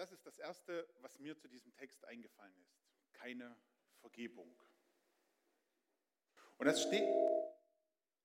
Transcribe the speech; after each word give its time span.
Das 0.00 0.12
ist 0.12 0.24
das 0.24 0.38
Erste, 0.38 0.88
was 1.02 1.18
mir 1.18 1.36
zu 1.36 1.46
diesem 1.46 1.74
Text 1.74 2.06
eingefallen 2.06 2.56
ist. 2.62 2.80
Keine 3.12 3.54
Vergebung. 3.98 4.58
Und 6.56 6.64
das 6.64 6.80
steht, 6.80 7.04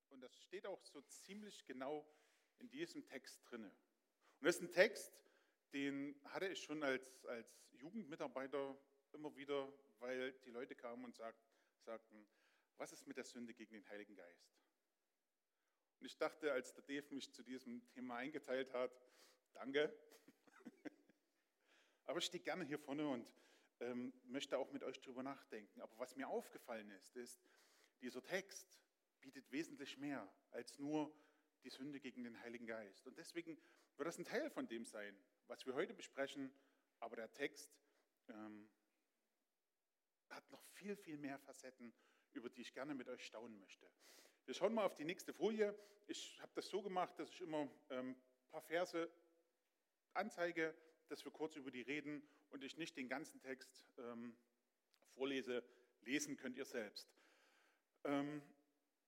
und 0.07 0.21
das 0.21 0.41
steht 0.43 0.65
auch 0.67 0.81
so 0.85 1.01
ziemlich 1.01 1.65
genau 1.65 2.07
in 2.59 2.69
diesem 2.69 3.05
Text 3.05 3.41
drinne. 3.43 3.75
Und 4.39 4.45
das 4.45 4.55
ist 4.55 4.61
ein 4.61 4.71
Text, 4.71 5.11
den 5.73 6.17
hatte 6.23 6.47
ich 6.47 6.63
schon 6.63 6.81
als, 6.81 7.25
als 7.25 7.67
Jugendmitarbeiter 7.73 8.81
immer 9.11 9.35
wieder, 9.35 9.67
weil 9.99 10.31
die 10.45 10.51
Leute 10.51 10.75
kamen 10.75 11.03
und 11.03 11.13
sagt, 11.13 11.45
sagten, 11.79 12.25
was 12.77 12.93
ist 12.93 13.05
mit 13.05 13.17
der 13.17 13.25
Sünde 13.25 13.53
gegen 13.53 13.73
den 13.73 13.89
Heiligen 13.89 14.15
Geist? 14.15 14.47
Und 15.99 16.05
ich 16.05 16.17
dachte, 16.17 16.53
als 16.53 16.73
der 16.73 16.83
Dave 16.83 17.13
mich 17.13 17.33
zu 17.33 17.43
diesem 17.43 17.85
Thema 17.89 18.15
eingeteilt 18.15 18.71
hat, 18.71 18.97
danke. 19.51 19.93
Aber 22.05 22.19
ich 22.19 22.25
stehe 22.25 22.43
gerne 22.43 22.63
hier 22.63 22.79
vorne 22.79 23.07
und 23.07 23.27
ähm, 23.79 24.13
möchte 24.25 24.57
auch 24.57 24.71
mit 24.71 24.83
euch 24.83 24.99
drüber 25.01 25.23
nachdenken. 25.23 25.81
Aber 25.81 25.97
was 25.97 26.15
mir 26.15 26.27
aufgefallen 26.27 26.89
ist, 26.91 27.15
ist, 27.15 27.41
dieser 28.01 28.23
Text 28.23 28.79
bietet 29.19 29.51
wesentlich 29.51 29.97
mehr 29.97 30.27
als 30.51 30.77
nur 30.77 31.13
die 31.63 31.69
Sünde 31.69 31.99
gegen 31.99 32.23
den 32.23 32.39
Heiligen 32.41 32.67
Geist. 32.67 33.07
Und 33.07 33.17
deswegen 33.17 33.57
wird 33.97 34.07
das 34.07 34.17
ein 34.17 34.25
Teil 34.25 34.49
von 34.49 34.67
dem 34.67 34.85
sein, 34.85 35.17
was 35.47 35.65
wir 35.65 35.73
heute 35.73 35.93
besprechen. 35.93 36.53
Aber 36.99 37.15
der 37.15 37.31
Text 37.33 37.69
ähm, 38.29 38.69
hat 40.29 40.49
noch 40.51 40.63
viel, 40.73 40.95
viel 40.95 41.17
mehr 41.17 41.39
Facetten, 41.39 41.93
über 42.33 42.49
die 42.49 42.61
ich 42.61 42.73
gerne 42.73 42.93
mit 42.93 43.07
euch 43.09 43.25
staunen 43.25 43.57
möchte. 43.59 43.89
Wir 44.45 44.53
schauen 44.53 44.73
mal 44.73 44.85
auf 44.85 44.95
die 44.95 45.05
nächste 45.05 45.33
Folie. 45.33 45.77
Ich 46.07 46.39
habe 46.39 46.51
das 46.53 46.67
so 46.67 46.81
gemacht, 46.81 47.17
dass 47.17 47.29
ich 47.29 47.41
immer 47.41 47.67
ähm, 47.89 48.11
ein 48.11 48.49
paar 48.51 48.61
Verse 48.61 49.11
anzeige, 50.13 50.75
dass 51.09 51.23
wir 51.23 51.31
kurz 51.31 51.55
über 51.55 51.71
die 51.71 51.81
reden 51.81 52.27
und 52.49 52.63
ich 52.63 52.77
nicht 52.77 52.97
den 52.97 53.07
ganzen 53.07 53.39
Text 53.39 53.85
ähm, 53.97 54.37
vorlese. 55.13 55.63
Lesen 56.01 56.37
könnt 56.37 56.57
ihr 56.57 56.65
selbst. 56.65 57.09
Ähm, 58.03 58.41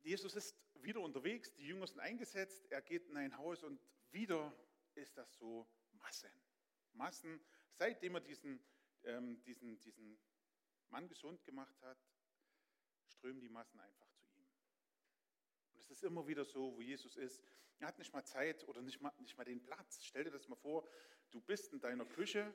Jesus 0.02 0.36
ist 0.36 0.56
wieder 0.82 1.02
unterwegs, 1.02 1.54
die 1.56 1.66
Jünger 1.66 1.88
sind 1.88 2.00
eingesetzt, 2.00 2.66
er 2.72 2.82
geht 2.82 3.08
in 3.08 3.18
ein 3.18 3.38
Haus 3.38 3.64
und 3.64 3.80
wieder 4.12 4.56
ist 4.96 5.18
das 5.18 5.36
so 5.36 5.68
Massen. 5.92 6.32
Massen, 6.94 7.40
seitdem 7.74 8.16
er 8.16 8.22
diesen, 8.22 8.60
ähm, 9.04 9.42
diesen, 9.44 9.80
diesen 9.80 10.18
Mann 10.90 11.08
gesund 11.08 11.44
gemacht 11.44 11.80
hat, 11.82 11.98
strömen 13.06 13.42
die 13.42 13.50
Massen 13.50 13.80
einfach 13.80 14.10
zu 14.14 14.28
ihm. 14.32 14.48
Und 15.74 15.80
es 15.82 15.90
ist 15.90 16.04
immer 16.04 16.26
wieder 16.28 16.46
so, 16.46 16.76
wo 16.76 16.82
Jesus 16.82 17.18
ist. 17.18 17.44
Er 17.80 17.88
hat 17.88 18.00
nicht 18.00 18.12
mal 18.12 18.24
Zeit 18.24 18.68
oder 18.68 18.82
nicht 18.82 19.02
mal, 19.02 19.14
nicht 19.20 19.38
mal 19.38 19.44
den 19.44 19.62
Platz. 19.62 20.04
Stell 20.04 20.24
dir 20.24 20.32
das 20.32 20.48
mal 20.48 20.56
vor, 20.56 20.88
du 21.32 21.42
bist 21.42 21.74
in 21.74 21.80
deiner 21.80 22.06
Küche 22.06 22.54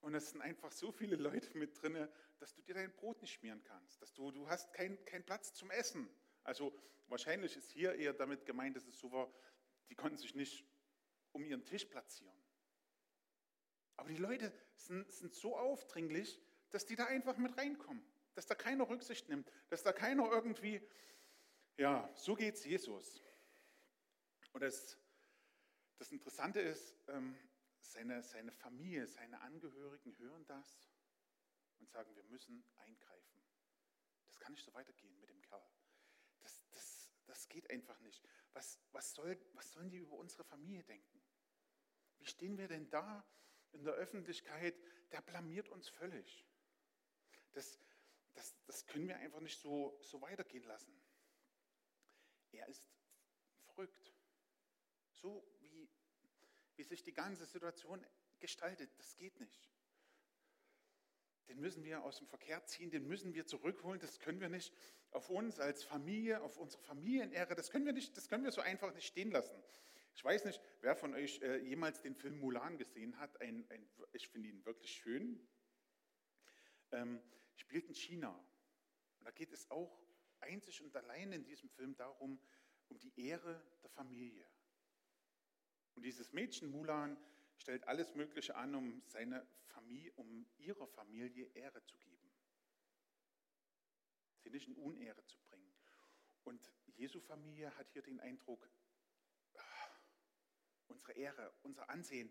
und 0.00 0.14
es 0.14 0.30
sind 0.30 0.40
einfach 0.40 0.72
so 0.72 0.92
viele 0.92 1.16
Leute 1.16 1.56
mit 1.56 1.80
drin, 1.80 2.08
dass 2.38 2.54
du 2.54 2.62
dir 2.62 2.74
dein 2.74 2.92
Brot 2.92 3.20
nicht 3.20 3.34
schmieren 3.34 3.62
kannst. 3.64 4.00
Dass 4.00 4.12
du, 4.12 4.30
du 4.30 4.48
hast 4.48 4.72
keinen 4.72 5.04
kein 5.04 5.24
Platz 5.24 5.54
zum 5.54 5.70
Essen. 5.70 6.08
Also 6.44 6.72
wahrscheinlich 7.08 7.56
ist 7.56 7.70
hier 7.70 7.94
eher 7.94 8.12
damit 8.12 8.46
gemeint, 8.46 8.76
dass 8.76 8.86
es 8.86 8.98
so 8.98 9.10
war, 9.10 9.32
die 9.88 9.94
konnten 9.94 10.18
sich 10.18 10.34
nicht 10.34 10.64
um 11.32 11.44
ihren 11.44 11.64
Tisch 11.64 11.84
platzieren. 11.84 12.36
Aber 13.96 14.08
die 14.08 14.16
Leute 14.16 14.52
sind, 14.76 15.10
sind 15.12 15.34
so 15.34 15.56
aufdringlich, 15.56 16.40
dass 16.70 16.86
die 16.86 16.94
da 16.94 17.06
einfach 17.06 17.36
mit 17.36 17.56
reinkommen. 17.56 18.04
Dass 18.34 18.46
da 18.46 18.54
keiner 18.54 18.88
Rücksicht 18.88 19.28
nimmt. 19.28 19.50
Dass 19.68 19.82
da 19.82 19.92
keiner 19.92 20.30
irgendwie, 20.30 20.80
ja, 21.76 22.08
so 22.14 22.36
geht 22.36 22.54
es 22.54 22.64
Jesus. 22.64 23.20
Und 24.52 24.62
das, 24.62 24.96
das 25.98 26.12
Interessante 26.12 26.60
ist, 26.60 26.94
ähm, 27.08 27.36
seine, 27.88 28.22
seine 28.22 28.52
Familie, 28.52 29.06
seine 29.06 29.40
Angehörigen 29.40 30.16
hören 30.18 30.44
das 30.46 30.88
und 31.78 31.88
sagen, 31.88 32.14
wir 32.14 32.24
müssen 32.24 32.64
eingreifen. 32.76 33.42
Das 34.26 34.38
kann 34.38 34.52
nicht 34.52 34.64
so 34.64 34.74
weitergehen 34.74 35.18
mit 35.20 35.30
dem 35.30 35.40
Kerl. 35.42 35.66
Das, 36.40 36.62
das, 36.70 37.10
das 37.26 37.48
geht 37.48 37.68
einfach 37.70 37.98
nicht. 38.00 38.22
Was, 38.52 38.78
was, 38.92 39.14
soll, 39.14 39.38
was 39.54 39.72
sollen 39.72 39.90
die 39.90 39.98
über 39.98 40.16
unsere 40.16 40.44
Familie 40.44 40.84
denken? 40.84 41.22
Wie 42.18 42.26
stehen 42.26 42.58
wir 42.58 42.68
denn 42.68 42.90
da 42.90 43.24
in 43.72 43.84
der 43.84 43.94
Öffentlichkeit? 43.94 44.78
Der 45.10 45.22
blamiert 45.22 45.68
uns 45.68 45.88
völlig. 45.88 46.46
Das, 47.52 47.78
das, 48.34 48.54
das 48.66 48.86
können 48.86 49.08
wir 49.08 49.16
einfach 49.16 49.40
nicht 49.40 49.58
so, 49.58 49.98
so 50.02 50.20
weitergehen 50.20 50.64
lassen. 50.64 50.92
Er 52.52 52.68
ist 52.68 52.84
verrückt. 53.64 54.12
So 55.12 55.46
wie 56.78 56.84
sich 56.84 57.02
die 57.02 57.12
ganze 57.12 57.44
Situation 57.44 58.04
gestaltet. 58.38 58.90
Das 58.98 59.16
geht 59.16 59.38
nicht. 59.40 59.68
Den 61.48 61.60
müssen 61.60 61.82
wir 61.82 62.02
aus 62.02 62.18
dem 62.18 62.26
Verkehr 62.26 62.64
ziehen, 62.66 62.90
den 62.90 63.06
müssen 63.06 63.34
wir 63.34 63.46
zurückholen. 63.46 64.00
Das 64.00 64.20
können 64.20 64.40
wir 64.40 64.48
nicht 64.48 64.72
auf 65.10 65.30
uns 65.30 65.58
als 65.58 65.82
Familie, 65.82 66.42
auf 66.42 66.58
unsere 66.58 66.82
Familienehre, 66.82 67.54
das 67.54 67.70
können 67.70 67.86
wir 67.86 67.94
nicht, 67.94 68.16
das 68.16 68.28
können 68.28 68.44
wir 68.44 68.52
so 68.52 68.60
einfach 68.60 68.92
nicht 68.94 69.06
stehen 69.06 69.30
lassen. 69.30 69.62
Ich 70.14 70.24
weiß 70.24 70.44
nicht, 70.44 70.60
wer 70.80 70.96
von 70.96 71.14
euch 71.14 71.40
äh, 71.42 71.58
jemals 71.58 72.02
den 72.02 72.14
Film 72.14 72.38
Mulan 72.38 72.76
gesehen 72.76 73.18
hat. 73.18 73.40
Ein, 73.40 73.64
ein, 73.70 73.88
ich 74.12 74.28
finde 74.28 74.48
ihn 74.48 74.64
wirklich 74.66 74.90
schön. 74.90 75.40
Ähm, 76.90 77.22
spielt 77.54 77.86
in 77.88 77.94
China. 77.94 78.30
Und 79.18 79.24
da 79.24 79.30
geht 79.30 79.52
es 79.52 79.70
auch 79.70 79.96
einzig 80.40 80.82
und 80.82 80.94
allein 80.96 81.32
in 81.32 81.44
diesem 81.44 81.68
Film 81.70 81.94
darum, 81.96 82.40
um 82.88 82.98
die 82.98 83.26
Ehre 83.28 83.62
der 83.82 83.90
Familie. 83.90 84.44
Und 85.98 86.04
dieses 86.04 86.32
Mädchen 86.32 86.70
Mulan 86.70 87.18
stellt 87.56 87.88
alles 87.88 88.14
Mögliche 88.14 88.54
an, 88.54 88.72
um, 88.76 89.02
seine 89.08 89.44
Familie, 89.66 90.12
um 90.12 90.46
ihrer 90.58 90.86
Familie 90.86 91.46
Ehre 91.54 91.82
zu 91.82 91.96
geben. 91.96 92.30
Sie 94.38 94.50
nicht 94.50 94.68
in 94.68 94.76
Unehre 94.76 95.26
zu 95.26 95.36
bringen. 95.40 95.74
Und 96.44 96.72
Jesu 96.94 97.18
Familie 97.18 97.76
hat 97.76 97.90
hier 97.90 98.02
den 98.02 98.20
Eindruck, 98.20 98.70
ah, 99.56 99.88
unsere 100.86 101.14
Ehre, 101.14 101.52
unser 101.64 101.90
Ansehen, 101.90 102.30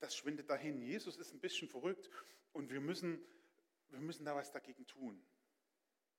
das 0.00 0.16
schwindet 0.16 0.48
dahin. 0.48 0.80
Jesus 0.80 1.18
ist 1.18 1.34
ein 1.34 1.40
bisschen 1.40 1.68
verrückt 1.68 2.08
und 2.54 2.70
wir 2.70 2.80
müssen, 2.80 3.22
wir 3.90 4.00
müssen 4.00 4.24
da 4.24 4.34
was 4.34 4.50
dagegen 4.52 4.86
tun. 4.86 5.22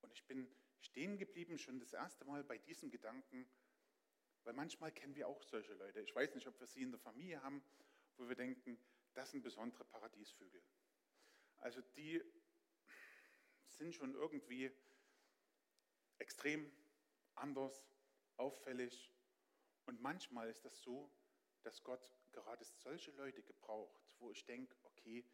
Und 0.00 0.12
ich 0.12 0.24
bin 0.26 0.46
stehen 0.78 1.18
geblieben, 1.18 1.58
schon 1.58 1.80
das 1.80 1.92
erste 1.92 2.24
Mal 2.24 2.44
bei 2.44 2.58
diesem 2.58 2.88
Gedanken, 2.88 3.48
weil 4.44 4.52
manchmal 4.52 4.92
kennen 4.92 5.14
wir 5.14 5.28
auch 5.28 5.42
solche 5.42 5.74
Leute. 5.74 6.00
Ich 6.00 6.14
weiß 6.14 6.34
nicht, 6.34 6.46
ob 6.46 6.58
wir 6.60 6.66
sie 6.66 6.82
in 6.82 6.90
der 6.90 7.00
Familie 7.00 7.42
haben, 7.42 7.64
wo 8.16 8.28
wir 8.28 8.36
denken, 8.36 8.78
das 9.14 9.30
sind 9.30 9.42
besondere 9.42 9.84
Paradiesvögel. 9.84 10.62
Also 11.58 11.80
die 11.96 12.22
sind 13.66 13.94
schon 13.94 14.14
irgendwie 14.14 14.70
extrem 16.18 16.70
anders, 17.34 17.86
auffällig. 18.36 19.12
Und 19.86 20.00
manchmal 20.00 20.48
ist 20.48 20.64
das 20.64 20.80
so, 20.82 21.10
dass 21.62 21.82
Gott 21.82 22.10
gerade 22.32 22.64
solche 22.64 23.10
Leute 23.12 23.42
gebraucht, 23.42 24.00
wo 24.18 24.30
ich 24.30 24.44
denke, 24.44 24.76
okay, 24.82 25.24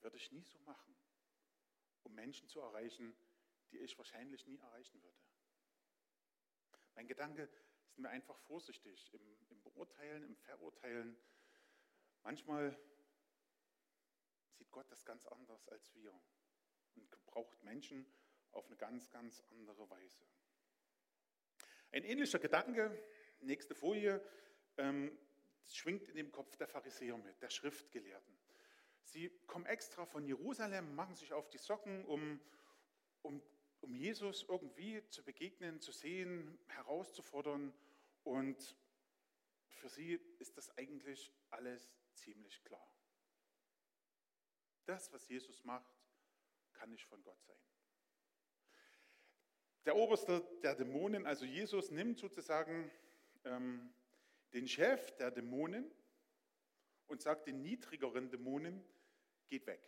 würde 0.00 0.16
ich 0.16 0.32
nie 0.32 0.44
so 0.44 0.58
machen, 0.60 0.96
um 2.02 2.14
Menschen 2.14 2.48
zu 2.48 2.60
erreichen, 2.60 3.16
die 3.70 3.78
ich 3.78 3.96
wahrscheinlich 3.98 4.46
nie 4.46 4.58
erreichen 4.58 5.02
würde. 5.02 5.18
Mein 6.94 7.06
Gedanke 7.06 7.48
sind 7.96 8.04
wir 8.04 8.10
einfach 8.10 8.38
vorsichtig 8.40 9.10
im, 9.14 9.22
im 9.48 9.62
Beurteilen, 9.62 10.22
im 10.22 10.36
Verurteilen. 10.36 11.16
Manchmal 12.24 12.78
sieht 14.50 14.70
Gott 14.70 14.84
das 14.90 15.02
ganz 15.06 15.26
anders 15.26 15.66
als 15.68 15.94
wir 15.94 16.12
und 16.94 17.10
gebraucht 17.10 17.62
Menschen 17.64 18.06
auf 18.52 18.66
eine 18.66 18.76
ganz, 18.76 19.08
ganz 19.08 19.42
andere 19.50 19.88
Weise. 19.88 20.26
Ein 21.90 22.04
ähnlicher 22.04 22.38
Gedanke, 22.38 23.02
nächste 23.40 23.74
Folie, 23.74 24.22
ähm, 24.76 25.18
schwingt 25.64 26.06
in 26.10 26.16
dem 26.16 26.30
Kopf 26.30 26.54
der 26.56 26.68
Pharisäer 26.68 27.16
mit, 27.16 27.40
der 27.40 27.48
Schriftgelehrten. 27.48 28.36
Sie 29.04 29.30
kommen 29.46 29.64
extra 29.64 30.04
von 30.04 30.26
Jerusalem, 30.26 30.94
machen 30.94 31.14
sich 31.14 31.32
auf 31.32 31.48
die 31.48 31.58
Socken, 31.58 32.04
um, 32.04 32.42
um, 33.22 33.42
um 33.80 33.94
Jesus 33.94 34.44
irgendwie 34.46 35.02
zu 35.08 35.24
begegnen, 35.24 35.80
zu 35.80 35.92
sehen, 35.92 36.58
herauszufordern 36.66 37.72
und 38.26 38.76
für 39.68 39.88
sie 39.88 40.14
ist 40.40 40.56
das 40.56 40.76
eigentlich 40.76 41.32
alles 41.50 41.88
ziemlich 42.12 42.62
klar. 42.64 42.92
Das, 44.84 45.12
was 45.12 45.28
Jesus 45.28 45.62
macht, 45.64 45.94
kann 46.72 46.90
nicht 46.90 47.06
von 47.06 47.22
Gott 47.22 47.40
sein. 47.44 47.56
Der 49.84 49.94
Oberste 49.94 50.40
der 50.62 50.74
Dämonen, 50.74 51.24
also 51.24 51.44
Jesus, 51.44 51.92
nimmt 51.92 52.18
sozusagen 52.18 52.90
ähm, 53.44 53.94
den 54.52 54.66
Chef 54.66 55.12
der 55.12 55.30
Dämonen 55.30 55.88
und 57.06 57.22
sagt 57.22 57.46
den 57.46 57.62
niedrigeren 57.62 58.28
Dämonen, 58.28 58.84
geht 59.46 59.66
weg. 59.66 59.82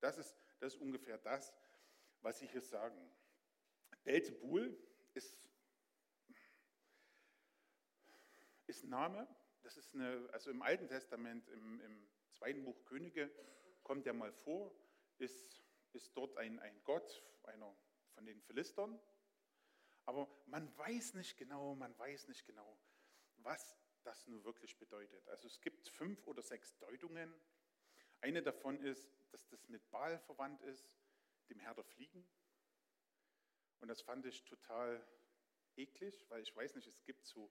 Das 0.00 0.18
ist, 0.18 0.36
das 0.58 0.74
ist 0.74 0.80
ungefähr 0.80 1.18
das, 1.18 1.54
was 2.20 2.40
sie 2.40 2.48
hier 2.48 2.62
sagen. 2.62 3.12
Belzebul 4.02 4.76
ist 5.14 5.49
ist 8.70 8.84
Name, 8.84 9.26
das 9.62 9.76
ist 9.76 9.94
eine, 9.94 10.28
also 10.32 10.50
im 10.50 10.62
Alten 10.62 10.86
Testament, 10.86 11.48
im, 11.48 11.80
im 11.80 12.08
zweiten 12.30 12.64
Buch 12.64 12.84
Könige, 12.84 13.30
kommt 13.82 14.06
er 14.06 14.12
mal 14.12 14.32
vor, 14.32 14.72
ist, 15.18 15.62
ist 15.92 16.16
dort 16.16 16.36
ein, 16.36 16.60
ein 16.60 16.80
Gott, 16.84 17.22
einer 17.42 17.76
von 18.14 18.24
den 18.24 18.40
Philistern. 18.40 18.98
Aber 20.06 20.28
man 20.46 20.74
weiß 20.78 21.14
nicht 21.14 21.36
genau, 21.36 21.74
man 21.74 21.98
weiß 21.98 22.28
nicht 22.28 22.46
genau, 22.46 22.78
was 23.38 23.76
das 24.04 24.26
nun 24.28 24.44
wirklich 24.44 24.78
bedeutet. 24.78 25.28
Also 25.28 25.48
es 25.48 25.60
gibt 25.60 25.88
fünf 25.88 26.26
oder 26.28 26.42
sechs 26.42 26.76
Deutungen. 26.78 27.34
Eine 28.20 28.40
davon 28.42 28.80
ist, 28.82 29.10
dass 29.32 29.46
das 29.48 29.68
mit 29.68 29.90
Baal 29.90 30.18
verwandt 30.20 30.62
ist, 30.62 30.88
dem 31.48 31.58
Herr 31.58 31.74
der 31.74 31.84
Fliegen. 31.84 32.24
Und 33.80 33.88
das 33.88 34.00
fand 34.00 34.26
ich 34.26 34.44
total 34.44 35.04
eklig, 35.76 36.24
weil 36.28 36.42
ich 36.42 36.54
weiß 36.54 36.76
nicht, 36.76 36.86
es 36.86 37.02
gibt 37.02 37.26
so 37.26 37.50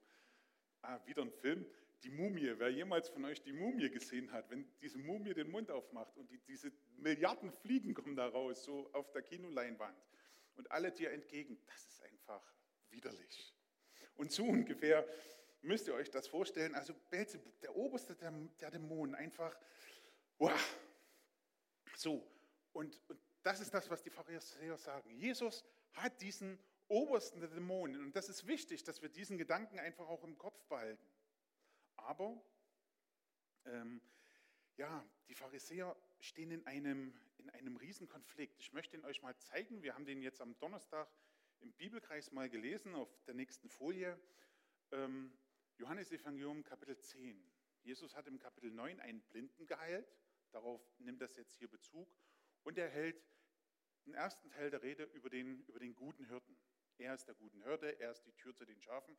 ah, 0.82 1.00
wieder 1.06 1.22
einen 1.22 1.32
Film, 1.32 1.66
die 2.02 2.10
Mumie. 2.10 2.54
Wer 2.56 2.70
jemals 2.70 3.08
von 3.08 3.24
euch 3.24 3.42
die 3.42 3.52
Mumie 3.52 3.90
gesehen 3.90 4.32
hat, 4.32 4.50
wenn 4.50 4.66
diese 4.80 4.98
Mumie 4.98 5.34
den 5.34 5.50
Mund 5.50 5.70
aufmacht 5.70 6.16
und 6.16 6.30
die, 6.30 6.38
diese 6.46 6.72
Milliarden 6.96 7.52
Fliegen 7.52 7.94
kommen 7.94 8.16
da 8.16 8.26
raus, 8.28 8.64
so 8.64 8.90
auf 8.92 9.10
der 9.12 9.22
Kinoleinwand 9.22 9.96
und 10.56 10.70
alle 10.70 10.92
dir 10.92 11.10
entgegen, 11.10 11.58
das 11.66 11.86
ist 11.86 12.02
einfach 12.02 12.42
widerlich. 12.90 13.54
Und 14.16 14.32
so 14.32 14.44
ungefähr 14.44 15.06
müsst 15.62 15.88
ihr 15.88 15.94
euch 15.94 16.10
das 16.10 16.26
vorstellen. 16.26 16.74
Also 16.74 16.94
Belzebub, 17.10 17.60
der 17.60 17.76
oberste 17.76 18.14
der, 18.14 18.32
der 18.60 18.70
Dämonen, 18.70 19.14
einfach, 19.14 19.56
wow. 20.38 20.78
So, 21.96 22.26
und, 22.72 23.00
und 23.08 23.20
das 23.42 23.60
ist 23.60 23.72
das, 23.72 23.88
was 23.90 24.02
die 24.02 24.10
Pharisäer 24.10 24.76
sagen. 24.76 25.10
Jesus 25.10 25.64
hat 25.92 26.20
diesen 26.20 26.58
obersten 26.90 27.40
der 27.40 27.48
Dämonen. 27.48 28.02
Und 28.02 28.16
das 28.16 28.28
ist 28.28 28.46
wichtig, 28.46 28.84
dass 28.84 29.00
wir 29.00 29.08
diesen 29.08 29.38
Gedanken 29.38 29.78
einfach 29.78 30.08
auch 30.08 30.24
im 30.24 30.36
Kopf 30.36 30.62
behalten. 30.66 31.06
Aber 31.96 32.42
ähm, 33.64 34.00
ja, 34.76 35.04
die 35.28 35.34
Pharisäer 35.34 35.96
stehen 36.18 36.50
in 36.50 36.66
einem, 36.66 37.14
in 37.38 37.50
einem 37.50 37.76
Riesenkonflikt. 37.76 38.58
Ich 38.58 38.72
möchte 38.72 38.96
ihn 38.96 39.04
euch 39.04 39.22
mal 39.22 39.36
zeigen. 39.36 39.82
Wir 39.82 39.94
haben 39.94 40.04
den 40.04 40.22
jetzt 40.22 40.40
am 40.40 40.58
Donnerstag 40.58 41.08
im 41.60 41.72
Bibelkreis 41.72 42.32
mal 42.32 42.48
gelesen, 42.48 42.94
auf 42.94 43.08
der 43.24 43.34
nächsten 43.34 43.68
Folie. 43.68 44.18
Ähm, 44.90 45.32
Johannes 45.76 46.10
Evangelium 46.10 46.64
Kapitel 46.64 46.98
10. 46.98 47.42
Jesus 47.82 48.14
hat 48.16 48.26
im 48.26 48.38
Kapitel 48.38 48.70
9 48.70 49.00
einen 49.00 49.20
Blinden 49.22 49.66
geheilt. 49.66 50.12
Darauf 50.50 50.82
nimmt 50.98 51.20
das 51.20 51.36
jetzt 51.36 51.54
hier 51.54 51.68
Bezug. 51.68 52.12
Und 52.64 52.78
er 52.78 52.88
hält 52.88 53.22
den 54.06 54.14
ersten 54.14 54.50
Teil 54.50 54.70
der 54.70 54.82
Rede 54.82 55.04
über 55.04 55.30
den, 55.30 55.62
über 55.66 55.78
den 55.78 55.94
guten 55.94 56.24
Hirten. 56.24 56.56
Er 57.00 57.14
ist 57.14 57.26
der 57.26 57.34
guten 57.34 57.62
Hirte, 57.62 57.98
er 57.98 58.10
ist 58.10 58.26
die 58.26 58.32
Tür 58.32 58.54
zu 58.54 58.66
den 58.66 58.78
Schafen. 58.80 59.16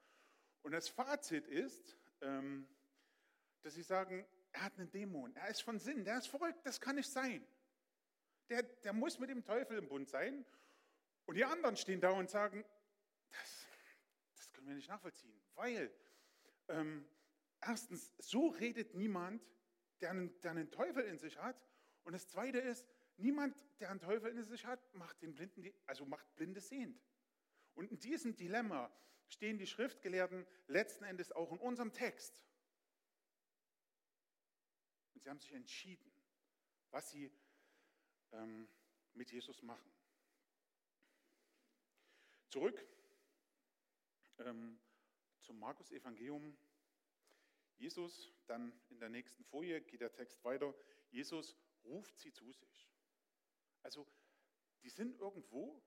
Und 0.62 0.72
das 0.72 0.88
Fazit 0.88 1.48
ist, 1.48 1.98
ähm, 2.22 2.68
dass 3.63 3.74
sie 3.74 3.81
sagen, 3.81 4.25
er 4.51 4.63
hat 4.63 4.78
einen 4.78 4.92
Dämon, 4.92 5.36
er 5.36 5.50
ist 5.50 5.63
von 5.63 5.80
Sinn, 5.80 6.06
der 6.06 6.19
ist 6.19 6.28
verrückt, 6.28 6.63
das 6.63 6.80
kann 6.80 6.95
nicht 6.95 7.10
sein. 7.10 7.45
Der, 8.50 8.62
der 8.62 8.94
muss 8.94 9.18
mit 9.18 9.31
dem 9.31 9.44
Teufel 9.44 9.80
im 9.80 9.88
Bund 9.88 10.10
sein. 10.10 10.45
Und 11.25 11.36
die 11.36 11.45
anderen 11.45 11.75
stehen 11.75 12.01
da 12.01 12.12
und 12.12 12.30
sagen, 12.30 12.63
das, 13.31 13.68
das 14.36 14.51
können 14.51 14.68
wir 14.68 14.75
nicht 14.75 14.89
nachvollziehen, 14.89 15.42
weil 15.56 15.92
ähm, 16.68 17.07
erstens, 17.62 18.13
so 18.19 18.50
redet 18.50 18.94
niemand, 18.94 19.42
der 20.01 20.12
einen, 20.12 20.39
der 20.42 20.51
einen 20.51 20.69
Teufel 20.69 21.04
in 21.06 21.18
sich 21.18 21.38
hat. 21.38 21.66
Und 22.04 22.13
das 22.13 22.27
Zweite 22.27 22.60
ist, 22.60 22.88
niemand, 23.18 23.56
der 23.80 23.89
einen 23.89 24.00
Teufel 24.00 24.31
in 24.31 24.44
sich 24.44 24.66
hat, 24.66 24.94
macht 24.94 25.22
den 25.22 25.34
Blinden, 25.34 25.74
also 25.88 26.06
macht 26.06 26.36
Blinde 26.36 26.62
sehend. 26.62 27.01
Und 27.75 27.91
in 27.91 28.00
diesem 28.00 28.35
Dilemma 28.35 28.91
stehen 29.27 29.57
die 29.57 29.68
Schriftgelehrten 29.68 30.45
letzten 30.68 31.03
Endes 31.03 31.31
auch 31.31 31.51
in 31.51 31.59
unserem 31.59 31.94
Text. 31.94 32.44
Und 35.13 35.23
sie 35.23 35.29
haben 35.29 35.39
sich 35.39 35.53
entschieden, 35.53 36.12
was 36.89 37.12
sie 37.12 37.31
ähm, 38.31 38.68
mit 39.13 39.31
Jesus 39.31 39.62
machen. 39.62 39.91
Zurück 42.50 42.85
ähm, 44.39 44.79
zum 45.39 45.59
Markus-Evangelium. 45.59 46.57
Jesus, 47.77 48.31
dann 48.45 48.74
in 48.89 49.00
der 49.00 49.09
nächsten 49.09 49.44
Folie 49.45 49.81
geht 49.81 50.01
der 50.01 50.12
Text 50.12 50.44
weiter. 50.44 50.75
Jesus 51.09 51.56
ruft 51.83 52.19
sie 52.19 52.31
zu 52.31 52.51
sich. 52.51 52.89
Also, 53.81 54.07
die 54.83 54.89
sind 54.89 55.15
irgendwo 55.19 55.81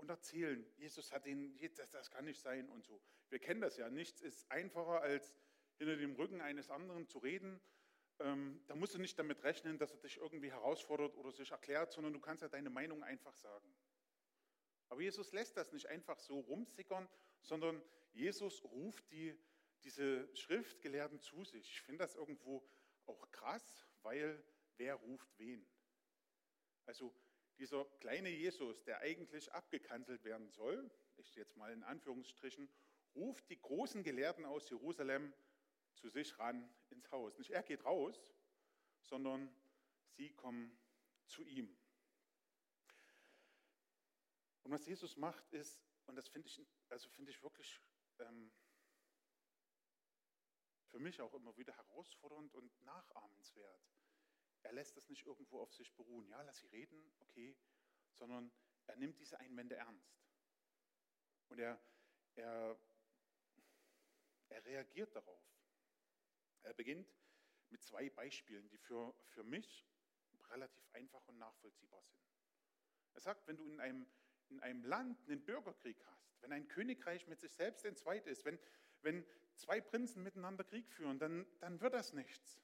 und 0.00 0.08
erzählen, 0.08 0.64
Jesus 0.76 1.12
hat 1.12 1.26
ihn, 1.26 1.56
das, 1.76 1.90
das 1.90 2.10
kann 2.10 2.24
nicht 2.24 2.40
sein 2.40 2.68
und 2.68 2.84
so. 2.84 3.00
Wir 3.28 3.38
kennen 3.38 3.60
das 3.60 3.76
ja. 3.76 3.88
Nichts 3.90 4.20
ist 4.20 4.50
einfacher, 4.50 5.00
als 5.00 5.34
hinter 5.78 5.96
dem 5.96 6.14
Rücken 6.14 6.40
eines 6.40 6.70
anderen 6.70 7.06
zu 7.06 7.18
reden. 7.18 7.60
Ähm, 8.18 8.62
da 8.66 8.74
musst 8.74 8.94
du 8.94 8.98
nicht 8.98 9.18
damit 9.18 9.42
rechnen, 9.44 9.78
dass 9.78 9.92
er 9.92 9.98
dich 9.98 10.18
irgendwie 10.18 10.50
herausfordert 10.50 11.16
oder 11.16 11.32
sich 11.32 11.50
erklärt, 11.50 11.92
sondern 11.92 12.12
du 12.12 12.20
kannst 12.20 12.42
ja 12.42 12.48
deine 12.48 12.70
Meinung 12.70 13.02
einfach 13.02 13.34
sagen. 13.34 13.74
Aber 14.88 15.00
Jesus 15.00 15.32
lässt 15.32 15.56
das 15.56 15.72
nicht 15.72 15.86
einfach 15.86 16.18
so 16.18 16.40
rumsickern, 16.40 17.08
sondern 17.40 17.82
Jesus 18.12 18.62
ruft 18.64 19.10
die, 19.10 19.38
diese 19.84 20.28
Schriftgelehrten 20.36 21.20
zu 21.20 21.44
sich. 21.44 21.70
Ich 21.70 21.80
finde 21.80 22.04
das 22.04 22.16
irgendwo 22.16 22.68
auch 23.06 23.30
krass, 23.30 23.86
weil 24.02 24.44
wer 24.76 24.96
ruft 24.96 25.38
wen? 25.38 25.66
Also 26.86 27.14
dieser 27.60 27.84
kleine 28.00 28.30
Jesus, 28.30 28.82
der 28.84 29.00
eigentlich 29.00 29.52
abgekanzelt 29.52 30.24
werden 30.24 30.48
soll, 30.48 30.90
ich 31.16 31.34
jetzt 31.34 31.56
mal 31.56 31.70
in 31.72 31.84
Anführungsstrichen, 31.84 32.68
ruft 33.14 33.48
die 33.50 33.60
großen 33.60 34.02
Gelehrten 34.02 34.44
aus 34.44 34.68
Jerusalem 34.70 35.32
zu 35.94 36.08
sich 36.08 36.38
ran 36.38 36.68
ins 36.88 37.10
Haus. 37.10 37.36
Nicht 37.38 37.50
er 37.50 37.62
geht 37.62 37.84
raus, 37.84 38.26
sondern 39.02 39.54
sie 40.16 40.30
kommen 40.32 40.76
zu 41.26 41.44
ihm. 41.44 41.76
Und 44.62 44.72
was 44.72 44.86
Jesus 44.86 45.16
macht, 45.16 45.52
ist, 45.52 45.80
und 46.06 46.16
das 46.16 46.28
finde 46.28 46.48
ich, 46.48 46.66
also 46.88 47.08
finde 47.10 47.30
ich 47.30 47.42
wirklich 47.42 47.80
ähm, 48.18 48.50
für 50.88 50.98
mich 50.98 51.20
auch 51.20 51.34
immer 51.34 51.56
wieder 51.56 51.76
herausfordernd 51.76 52.54
und 52.54 52.82
nachahmenswert. 52.82 53.80
Er 54.62 54.72
lässt 54.72 54.96
das 54.96 55.08
nicht 55.08 55.26
irgendwo 55.26 55.60
auf 55.60 55.72
sich 55.72 55.92
beruhen. 55.94 56.28
Ja, 56.28 56.42
lass 56.42 56.58
sie 56.58 56.66
reden, 56.68 57.12
okay, 57.20 57.56
sondern 58.12 58.50
er 58.86 58.96
nimmt 58.96 59.18
diese 59.18 59.38
Einwände 59.38 59.76
ernst. 59.76 60.20
Und 61.48 61.58
er, 61.58 61.80
er, 62.34 62.78
er 64.48 64.64
reagiert 64.64 65.14
darauf. 65.14 65.42
Er 66.62 66.74
beginnt 66.74 67.08
mit 67.70 67.82
zwei 67.82 68.10
Beispielen, 68.10 68.68
die 68.68 68.78
für, 68.78 69.14
für 69.28 69.44
mich 69.44 69.86
relativ 70.50 70.88
einfach 70.92 71.26
und 71.28 71.38
nachvollziehbar 71.38 72.02
sind. 72.02 72.20
Er 73.14 73.20
sagt, 73.20 73.46
wenn 73.46 73.56
du 73.56 73.66
in 73.66 73.80
einem, 73.80 74.06
in 74.48 74.60
einem 74.60 74.84
Land 74.84 75.18
einen 75.28 75.44
Bürgerkrieg 75.44 76.04
hast, 76.06 76.42
wenn 76.42 76.52
ein 76.52 76.68
Königreich 76.68 77.26
mit 77.26 77.40
sich 77.40 77.52
selbst 77.52 77.84
entzweit 77.84 78.26
ist, 78.26 78.44
wenn, 78.44 78.58
wenn 79.02 79.24
zwei 79.54 79.80
Prinzen 79.80 80.22
miteinander 80.22 80.64
Krieg 80.64 80.90
führen, 80.90 81.18
dann, 81.18 81.46
dann 81.60 81.80
wird 81.80 81.94
das 81.94 82.12
nichts. 82.12 82.60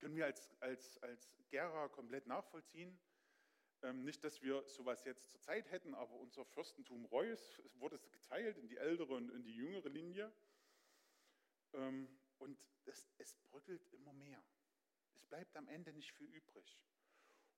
Können 0.00 0.16
wir 0.16 0.24
als, 0.24 0.50
als, 0.60 0.98
als 1.02 1.30
Gera 1.50 1.88
komplett 1.88 2.26
nachvollziehen. 2.26 2.98
Ähm, 3.82 4.02
nicht, 4.02 4.24
dass 4.24 4.40
wir 4.40 4.66
sowas 4.66 5.04
jetzt 5.04 5.28
zur 5.28 5.40
Zeit 5.40 5.70
hätten, 5.70 5.94
aber 5.94 6.14
unser 6.14 6.44
Fürstentum 6.44 7.04
Reuß 7.04 7.62
wurde 7.74 7.98
geteilt 8.10 8.56
in 8.56 8.66
die 8.66 8.78
ältere 8.78 9.14
und 9.14 9.30
in 9.30 9.42
die 9.42 9.54
jüngere 9.54 9.88
Linie. 9.90 10.32
Ähm, 11.74 12.08
und 12.38 12.58
es, 12.86 13.10
es 13.18 13.34
bröckelt 13.50 13.86
immer 13.92 14.14
mehr. 14.14 14.42
Es 15.14 15.24
bleibt 15.26 15.54
am 15.56 15.68
Ende 15.68 15.92
nicht 15.92 16.12
viel 16.12 16.30
übrig. 16.30 16.78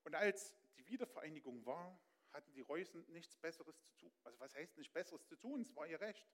Und 0.02 0.16
als 0.16 0.56
die 0.76 0.86
Wiedervereinigung 0.88 1.64
war, 1.64 1.96
hatten 2.32 2.52
die 2.54 2.60
Reußen 2.60 3.04
nichts 3.12 3.36
Besseres 3.36 3.80
zu 3.82 3.92
tun. 3.94 4.12
Also 4.24 4.40
was 4.40 4.54
heißt 4.54 4.76
nicht 4.78 4.92
Besseres 4.92 5.24
zu 5.26 5.36
tun? 5.36 5.60
Es 5.62 5.74
war 5.76 5.86
ihr 5.86 6.00
Recht. 6.00 6.28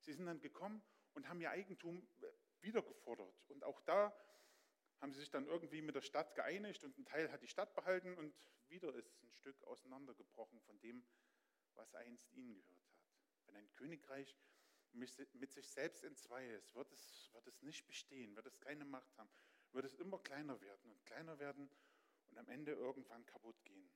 Sie 0.00 0.12
sind 0.12 0.26
dann 0.26 0.40
gekommen 0.40 0.82
und 1.14 1.28
haben 1.28 1.40
ihr 1.40 1.50
Eigentum 1.50 2.06
äh, 2.20 2.26
wiedergefordert. 2.60 3.34
Und 3.48 3.64
auch 3.64 3.80
da 3.80 4.14
haben 5.00 5.12
sie 5.12 5.20
sich 5.20 5.30
dann 5.30 5.46
irgendwie 5.46 5.82
mit 5.82 5.94
der 5.94 6.02
Stadt 6.02 6.34
geeinigt 6.34 6.84
und 6.84 6.96
ein 6.98 7.04
Teil 7.04 7.30
hat 7.30 7.42
die 7.42 7.48
Stadt 7.48 7.74
behalten 7.74 8.14
und 8.16 8.34
wieder 8.68 8.94
ist 8.94 9.22
ein 9.22 9.32
Stück 9.32 9.62
auseinandergebrochen 9.64 10.60
von 10.60 10.78
dem, 10.80 11.04
was 11.74 11.94
einst 11.94 12.32
ihnen 12.32 12.54
gehört 12.54 12.88
hat. 12.88 13.46
Wenn 13.46 13.56
ein 13.56 13.70
Königreich 13.72 14.36
mit 14.92 15.52
sich 15.52 15.68
selbst 15.68 16.04
entzwei 16.04 16.46
ist, 16.52 16.74
wird 16.74 16.90
es, 16.92 17.30
wird 17.32 17.46
es 17.46 17.62
nicht 17.62 17.86
bestehen, 17.86 18.34
wird 18.34 18.46
es 18.46 18.58
keine 18.60 18.84
Macht 18.84 19.16
haben, 19.18 19.30
wird 19.72 19.84
es 19.84 19.94
immer 19.94 20.18
kleiner 20.18 20.60
werden 20.60 20.90
und 20.90 21.04
kleiner 21.04 21.38
werden 21.38 21.70
und 22.30 22.38
am 22.38 22.48
Ende 22.48 22.72
irgendwann 22.72 23.24
kaputt 23.26 23.62
gehen. 23.64 23.90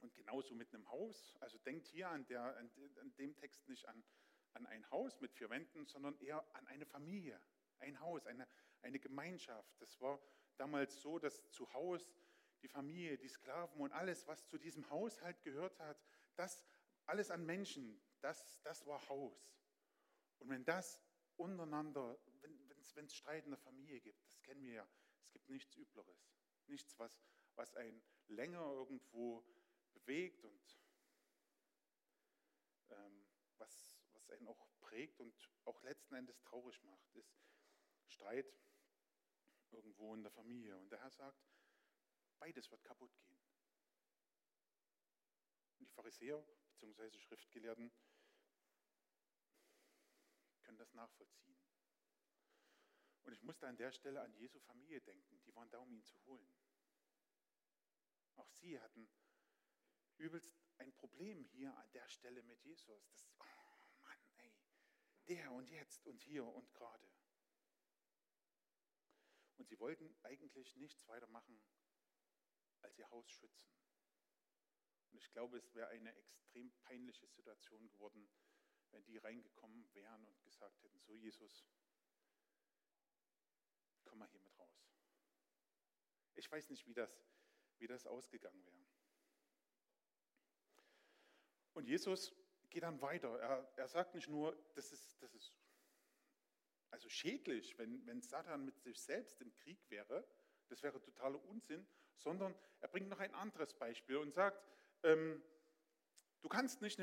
Und 0.00 0.14
genauso 0.14 0.54
mit 0.54 0.72
einem 0.74 0.88
Haus, 0.90 1.36
also 1.40 1.58
denkt 1.58 1.86
hier 1.86 2.08
an, 2.08 2.26
der, 2.26 2.56
an 2.56 3.14
dem 3.18 3.36
Text 3.36 3.68
nicht 3.68 3.86
an, 3.88 4.02
an 4.54 4.66
ein 4.66 4.88
Haus 4.90 5.20
mit 5.20 5.32
vier 5.32 5.50
Wänden, 5.50 5.86
sondern 5.86 6.18
eher 6.18 6.44
an 6.54 6.66
eine 6.66 6.86
Familie, 6.86 7.40
ein 7.78 8.00
Haus, 8.00 8.26
eine, 8.26 8.46
eine 8.82 8.98
Gemeinschaft. 8.98 9.80
Das 9.80 10.00
war 10.00 10.20
damals 10.56 11.00
so, 11.00 11.18
dass 11.18 11.50
zu 11.50 11.72
Haus 11.72 12.14
die 12.62 12.68
Familie, 12.68 13.18
die 13.18 13.28
Sklaven 13.28 13.80
und 13.80 13.92
alles, 13.92 14.26
was 14.26 14.46
zu 14.46 14.58
diesem 14.58 14.88
Haushalt 14.90 15.42
gehört 15.42 15.78
hat, 15.80 16.00
das 16.36 16.64
alles 17.06 17.30
an 17.30 17.44
Menschen, 17.44 18.00
das, 18.20 18.60
das 18.62 18.86
war 18.86 19.06
Haus. 19.08 19.52
Und 20.38 20.48
wenn 20.48 20.64
das 20.64 21.00
untereinander, 21.36 22.18
wenn 22.94 23.06
es 23.06 23.14
Streit 23.14 23.44
in 23.44 23.50
der 23.50 23.58
Familie 23.58 24.00
gibt, 24.00 24.24
das 24.24 24.40
kennen 24.42 24.64
wir 24.64 24.74
ja, 24.74 24.88
es 25.24 25.32
gibt 25.32 25.48
nichts 25.48 25.74
Übleres. 25.76 26.30
Nichts, 26.66 26.98
was, 26.98 27.24
was 27.56 27.74
einen 27.74 28.02
länger 28.28 28.64
irgendwo 28.64 29.44
bewegt 29.92 30.44
und 30.44 30.76
ähm, 32.90 33.26
was, 33.58 33.98
was 34.12 34.30
einen 34.30 34.46
auch 34.46 34.66
prägt 34.80 35.20
und 35.20 35.34
auch 35.64 35.82
letzten 35.82 36.14
Endes 36.14 36.40
traurig 36.42 36.82
macht, 36.82 37.14
ist 37.14 37.34
Streit 38.06 38.52
irgendwo 39.72 40.14
in 40.14 40.22
der 40.22 40.30
Familie. 40.30 40.76
Und 40.78 40.90
der 40.90 41.00
Herr 41.00 41.10
sagt, 41.10 41.42
beides 42.38 42.70
wird 42.70 42.82
kaputt 42.84 43.16
gehen. 43.20 43.40
Und 45.78 45.80
die 45.80 45.86
Pharisäer 45.86 46.44
bzw. 46.70 47.18
Schriftgelehrten 47.18 47.92
können 50.62 50.78
das 50.78 50.92
nachvollziehen. 50.94 51.58
Und 53.24 53.32
ich 53.32 53.42
musste 53.42 53.68
an 53.68 53.76
der 53.76 53.92
Stelle 53.92 54.20
an 54.20 54.32
Jesu 54.34 54.58
Familie 54.60 55.00
denken. 55.00 55.40
Die 55.42 55.54
waren 55.54 55.70
da, 55.70 55.78
um 55.78 55.92
ihn 55.92 56.04
zu 56.04 56.22
holen. 56.24 56.52
Auch 58.36 58.50
sie 58.50 58.80
hatten 58.80 59.08
übelst 60.16 60.56
ein 60.78 60.92
Problem 60.94 61.44
hier 61.44 61.76
an 61.76 61.90
der 61.92 62.08
Stelle 62.08 62.42
mit 62.42 62.60
Jesus. 62.62 63.06
Das, 63.06 63.28
oh 63.38 64.02
Mann, 64.02 64.18
ey, 64.38 64.54
der 65.28 65.52
und 65.52 65.70
jetzt 65.70 66.06
und 66.06 66.20
hier 66.20 66.44
und 66.44 66.72
gerade. 66.72 67.08
Und 69.62 69.68
sie 69.68 69.78
wollten 69.78 70.12
eigentlich 70.24 70.74
nichts 70.74 71.06
weiter 71.06 71.28
machen, 71.28 71.56
als 72.80 72.98
ihr 72.98 73.08
Haus 73.10 73.30
schützen. 73.30 73.70
Und 75.12 75.18
ich 75.18 75.30
glaube, 75.30 75.56
es 75.56 75.72
wäre 75.72 75.86
eine 75.86 76.12
extrem 76.16 76.72
peinliche 76.80 77.28
Situation 77.28 77.86
geworden, 77.86 78.28
wenn 78.90 79.04
die 79.04 79.18
reingekommen 79.18 79.88
wären 79.94 80.24
und 80.24 80.42
gesagt 80.42 80.82
hätten, 80.82 80.98
so 80.98 81.14
Jesus, 81.14 81.64
komm 84.04 84.18
mal 84.18 84.28
hier 84.30 84.40
mit 84.40 84.58
raus. 84.58 84.84
Ich 86.34 86.50
weiß 86.50 86.68
nicht, 86.70 86.84
wie 86.88 86.94
das, 86.94 87.24
wie 87.78 87.86
das 87.86 88.04
ausgegangen 88.04 88.66
wäre. 88.66 88.84
Und 91.74 91.86
Jesus 91.86 92.34
geht 92.68 92.82
dann 92.82 93.00
weiter. 93.00 93.38
Er, 93.38 93.72
er 93.76 93.86
sagt 93.86 94.16
nicht 94.16 94.26
nur, 94.26 94.60
das 94.74 94.90
ist, 94.90 95.22
das 95.22 95.32
ist 95.36 95.56
also 96.92 97.08
schädlich, 97.08 97.76
wenn, 97.78 98.06
wenn 98.06 98.20
Satan 98.20 98.66
mit 98.66 98.78
sich 98.78 99.00
selbst 99.00 99.40
im 99.40 99.52
Krieg 99.54 99.78
wäre, 99.88 100.24
das 100.68 100.82
wäre 100.82 101.00
totaler 101.00 101.42
Unsinn, 101.46 101.86
sondern 102.18 102.54
er 102.80 102.88
bringt 102.88 103.08
noch 103.08 103.18
ein 103.18 103.34
anderes 103.34 103.72
Beispiel 103.74 104.18
und 104.18 104.32
sagt, 104.32 104.62
ähm, 105.02 105.42
du 106.42 106.48
kannst 106.48 106.82
nicht 106.82 107.00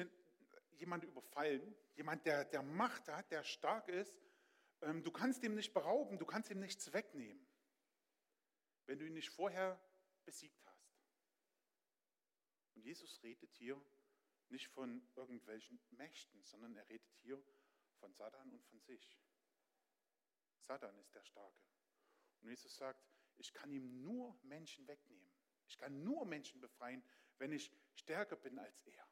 jemanden 0.74 1.08
überfallen, 1.08 1.76
jemand, 1.96 2.26
der, 2.26 2.46
der 2.46 2.62
Macht 2.62 3.08
hat, 3.08 3.32
der 3.32 3.44
stark 3.44 3.90
ist, 3.90 4.16
ähm, 4.82 5.04
du 5.04 5.12
kannst 5.12 5.44
ihm 5.44 5.56
nicht 5.56 5.74
berauben, 5.74 6.20
du 6.20 6.26
kannst 6.26 6.52
ihm 6.52 6.60
nichts 6.60 6.94
wegnehmen, 6.94 7.46
wenn 8.86 9.00
du 9.00 9.08
ihn 9.08 9.14
nicht 9.14 9.32
vorher 9.32 9.82
besiegt 10.24 10.64
hast. 10.68 10.96
Und 12.76 12.84
Jesus 12.84 13.22
redet 13.24 13.52
hier 13.56 13.82
nicht 14.50 14.68
von 14.68 15.02
irgendwelchen 15.16 15.82
Mächten, 15.90 16.44
sondern 16.44 16.76
er 16.76 16.88
redet 16.88 17.12
hier 17.24 17.44
von 18.00 18.14
Satan 18.14 18.52
und 18.52 18.64
von 18.66 18.80
sich. 18.82 19.20
Satan 20.70 20.96
ist 21.00 21.16
der 21.16 21.24
Starke. 21.24 21.58
Und 22.42 22.50
Jesus 22.50 22.78
sagt, 22.78 23.04
ich 23.38 23.52
kann 23.52 23.72
ihm 23.72 24.04
nur 24.04 24.38
Menschen 24.44 24.88
wegnehmen. 24.88 25.34
Ich 25.68 25.80
kann 25.80 26.04
nur 26.04 26.28
Menschen 26.28 26.62
befreien, 26.62 27.04
wenn 27.40 27.52
ich 27.52 27.72
stärker 27.96 28.36
bin 28.36 28.60
als 28.60 28.84
er. 28.84 29.08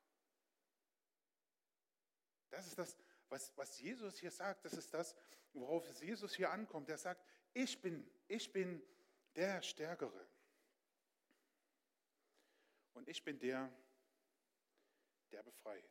Das 2.52 2.68
ist 2.68 2.78
das, 2.78 2.96
was, 3.30 3.58
was 3.58 3.80
Jesus 3.80 4.20
hier 4.20 4.30
sagt. 4.30 4.66
Das 4.66 4.74
ist 4.74 4.94
das, 4.94 5.16
worauf 5.54 5.90
es 5.90 6.00
Jesus 6.00 6.36
hier 6.36 6.52
ankommt. 6.52 6.90
Er 6.90 7.00
sagt, 7.00 7.26
ich 7.56 7.82
bin, 7.82 8.08
ich 8.28 8.54
bin 8.54 8.84
der 9.36 9.64
Stärkere. 9.64 10.28
Und 12.94 13.08
ich 13.10 13.24
bin 13.24 13.40
der, 13.40 13.76
der 15.32 15.42
befreit. 15.42 15.90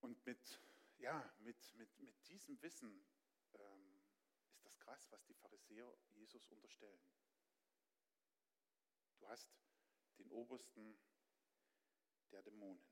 Und 0.00 0.24
mit, 0.24 0.60
ja, 1.04 1.30
mit, 1.40 1.74
mit, 1.74 1.98
mit 2.00 2.28
diesem 2.28 2.60
Wissen 2.62 3.06
ähm, 3.52 4.00
ist 4.54 4.64
das 4.64 4.78
krass, 4.78 5.06
was 5.10 5.22
die 5.26 5.34
Pharisäer 5.34 5.94
Jesus 6.14 6.48
unterstellen. 6.48 7.04
Du 9.18 9.28
hast 9.28 9.54
den 10.16 10.30
Obersten 10.30 10.98
der 12.32 12.42
Dämonen. 12.42 12.82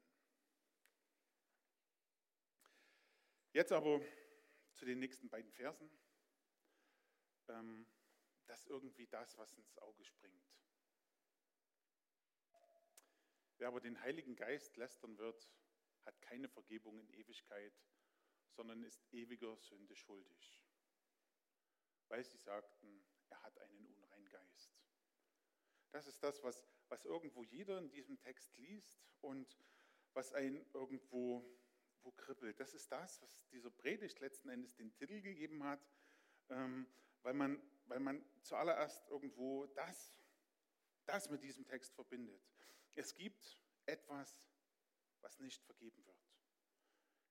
Jetzt 3.54 3.73
aber 3.73 4.02
zu 4.75 4.85
den 4.85 4.99
nächsten 4.99 5.31
beiden 5.31 5.50
Versen. 5.50 5.90
Ähm, 7.49 7.87
das 8.45 8.61
ist 8.61 8.66
irgendwie 8.66 9.07
das, 9.07 9.38
was 9.38 9.54
ins 9.54 9.78
Auge 9.78 10.04
springt. 10.04 10.52
Wer 13.57 13.69
aber 13.69 13.81
den 13.81 13.99
Heiligen 14.02 14.37
Geist 14.37 14.76
lästern 14.76 15.16
wird, 15.16 15.49
hat 16.04 16.21
keine 16.21 16.49
Vergebung 16.49 16.99
in 16.99 17.09
Ewigkeit, 17.11 17.73
sondern 18.52 18.82
ist 18.82 19.04
ewiger 19.12 19.56
Sünde 19.59 19.97
schuldig, 19.97 20.61
weil 22.09 22.25
sie 22.25 22.38
sagten, 22.38 23.04
er 23.28 23.42
hat 23.42 23.59
einen 23.59 23.87
unreinen 23.87 24.28
Geist. 24.28 24.76
Das 25.90 26.06
ist 26.06 26.23
das, 26.23 26.42
was, 26.42 26.64
was 26.88 27.04
irgendwo 27.04 27.42
jeder 27.44 27.78
in 27.78 27.90
diesem 27.90 28.18
Text 28.18 28.56
liest 28.56 29.04
und 29.21 29.59
was 30.14 30.32
einen 30.32 30.64
irgendwo 30.73 31.44
wo 32.04 32.11
kribbelt. 32.12 32.59
Das 32.59 32.75
ist 32.75 32.90
das, 32.90 33.21
was 33.23 33.47
dieser 33.49 33.71
Predigt 33.71 34.18
letzten 34.21 34.49
Endes 34.49 34.75
den 34.75 34.92
Titel 34.94 35.21
gegeben 35.21 35.62
hat, 35.64 35.87
ähm, 36.49 36.87
weil, 37.23 37.35
man, 37.35 37.62
weil 37.87 38.00
man 38.00 38.25
zuallererst 38.42 39.09
irgendwo 39.09 39.66
das, 39.66 40.12
das 41.06 41.30
mit 41.30 41.42
diesem 41.42 41.64
Text 41.64 41.94
verbindet. 41.94 42.42
Es 42.94 43.14
gibt 43.14 43.59
etwas, 43.87 44.50
was 45.21 45.38
nicht 45.38 45.62
vergeben 45.64 46.04
wird. 46.04 46.16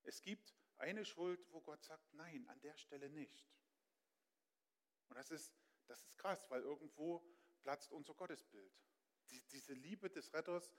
Es 0.03 0.21
gibt 0.21 0.55
eine 0.81 1.05
Schuld, 1.05 1.39
wo 1.51 1.61
Gott 1.61 1.83
sagt, 1.83 2.13
nein, 2.13 2.47
an 2.49 2.59
der 2.61 2.75
Stelle 2.77 3.09
nicht. 3.09 3.47
Und 5.07 5.15
das 5.15 5.31
ist, 5.31 5.53
das 5.87 6.03
ist 6.03 6.17
krass, 6.17 6.49
weil 6.49 6.61
irgendwo 6.61 7.23
platzt 7.61 7.91
unser 7.91 8.13
Gottesbild. 8.13 8.73
Die, 9.29 9.41
diese 9.47 9.73
Liebe 9.73 10.09
des 10.09 10.33
Retters 10.33 10.73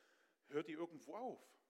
hört 0.48 0.68
die 0.68 0.72
irgendwo 0.72 1.14
auf. 1.14 1.62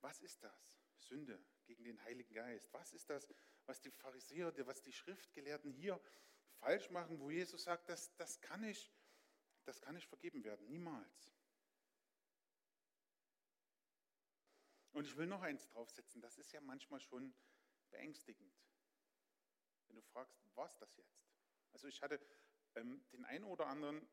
Was 0.00 0.20
ist 0.20 0.42
das? 0.42 0.78
Sünde 0.96 1.42
gegen 1.64 1.84
den 1.84 2.02
Heiligen 2.04 2.34
Geist. 2.34 2.72
Was 2.72 2.92
ist 2.92 3.08
das, 3.10 3.26
was 3.66 3.80
die 3.80 3.90
Pharisäer, 3.90 4.54
was 4.66 4.82
die 4.82 4.92
Schriftgelehrten 4.92 5.72
hier 5.72 6.00
falsch 6.58 6.90
machen, 6.90 7.18
wo 7.20 7.30
Jesus 7.30 7.64
sagt, 7.64 7.88
das, 7.88 8.14
das, 8.16 8.40
kann, 8.40 8.60
nicht, 8.60 8.92
das 9.64 9.80
kann 9.80 9.94
nicht 9.94 10.06
vergeben 10.06 10.44
werden, 10.44 10.66
niemals. 10.66 11.32
Und 14.94 15.08
ich 15.08 15.16
will 15.16 15.26
noch 15.26 15.42
eins 15.42 15.66
draufsetzen, 15.66 16.20
das 16.20 16.38
ist 16.38 16.52
ja 16.52 16.60
manchmal 16.60 17.00
schon 17.00 17.34
beängstigend, 17.90 18.54
wenn 19.88 19.96
du 19.96 20.02
fragst, 20.02 20.38
was 20.54 20.78
das 20.78 20.96
jetzt? 20.96 21.20
Also 21.72 21.88
ich 21.88 22.00
hatte 22.00 22.20
ähm, 22.76 23.04
den 23.12 23.24
einen 23.24 23.44
oder 23.44 23.66
anderen, 23.66 24.08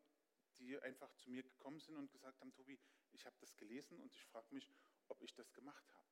die 0.58 0.80
einfach 0.80 1.14
zu 1.14 1.30
mir 1.30 1.44
gekommen 1.44 1.80
sind 1.80 1.96
und 1.98 2.12
gesagt 2.12 2.42
haben, 2.42 2.52
Tobi, 2.52 2.80
ich 3.12 3.26
habe 3.28 3.36
das 3.40 3.56
gelesen 3.58 4.00
und 4.00 4.12
ich 4.12 4.26
frage 4.26 4.48
mich, 4.56 4.72
ob 5.08 5.22
ich 5.22 5.36
das 5.36 5.54
gemacht 5.54 5.88
habe. 5.94 6.08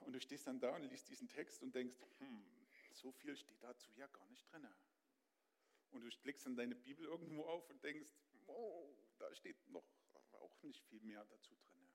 Und 0.00 0.12
du 0.12 0.20
stehst 0.20 0.48
dann 0.48 0.58
da 0.58 0.74
und 0.74 0.82
liest 0.82 1.08
diesen 1.08 1.28
Text 1.28 1.62
und 1.62 1.72
denkst, 1.72 1.96
hm, 2.18 2.44
so 2.94 3.12
viel 3.12 3.36
steht 3.36 3.62
dazu 3.62 3.92
ja 3.92 4.08
gar 4.08 4.28
nicht 4.28 4.50
drin. 4.50 4.66
Und 5.92 6.02
du 6.02 6.08
klickst 6.08 6.46
dann 6.46 6.56
deine 6.56 6.74
Bibel 6.74 7.06
irgendwo 7.06 7.44
auf 7.44 7.70
und 7.70 7.82
denkst, 7.84 8.10
oh, 8.46 8.92
da 9.18 9.32
steht 9.36 9.68
noch 9.68 9.84
auch 10.56 10.62
nicht 10.62 10.82
viel 10.84 11.00
mehr 11.00 11.24
dazu 11.24 11.54
drin. 11.54 11.88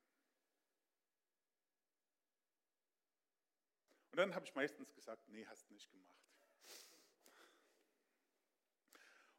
Und 4.12 4.18
dann 4.18 4.36
habe 4.36 4.46
ich 4.46 4.54
meistens 4.56 4.94
gesagt, 4.94 5.28
nee, 5.30 5.46
hast 5.48 5.72
nicht 5.72 5.90
gemacht. 5.90 6.18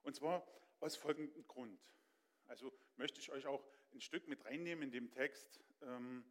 Und 0.02 0.16
zwar 0.16 0.46
aus 0.80 0.96
folgendem 0.96 1.46
Grund. 1.46 1.94
Also 2.46 2.72
möchte 2.96 3.20
ich 3.20 3.30
euch 3.30 3.46
auch 3.46 3.64
ein 3.92 4.00
Stück 4.00 4.26
mit 4.28 4.44
reinnehmen 4.44 4.84
in 4.84 4.90
dem 4.90 5.10
Text, 5.10 5.60
ähm, 5.82 6.24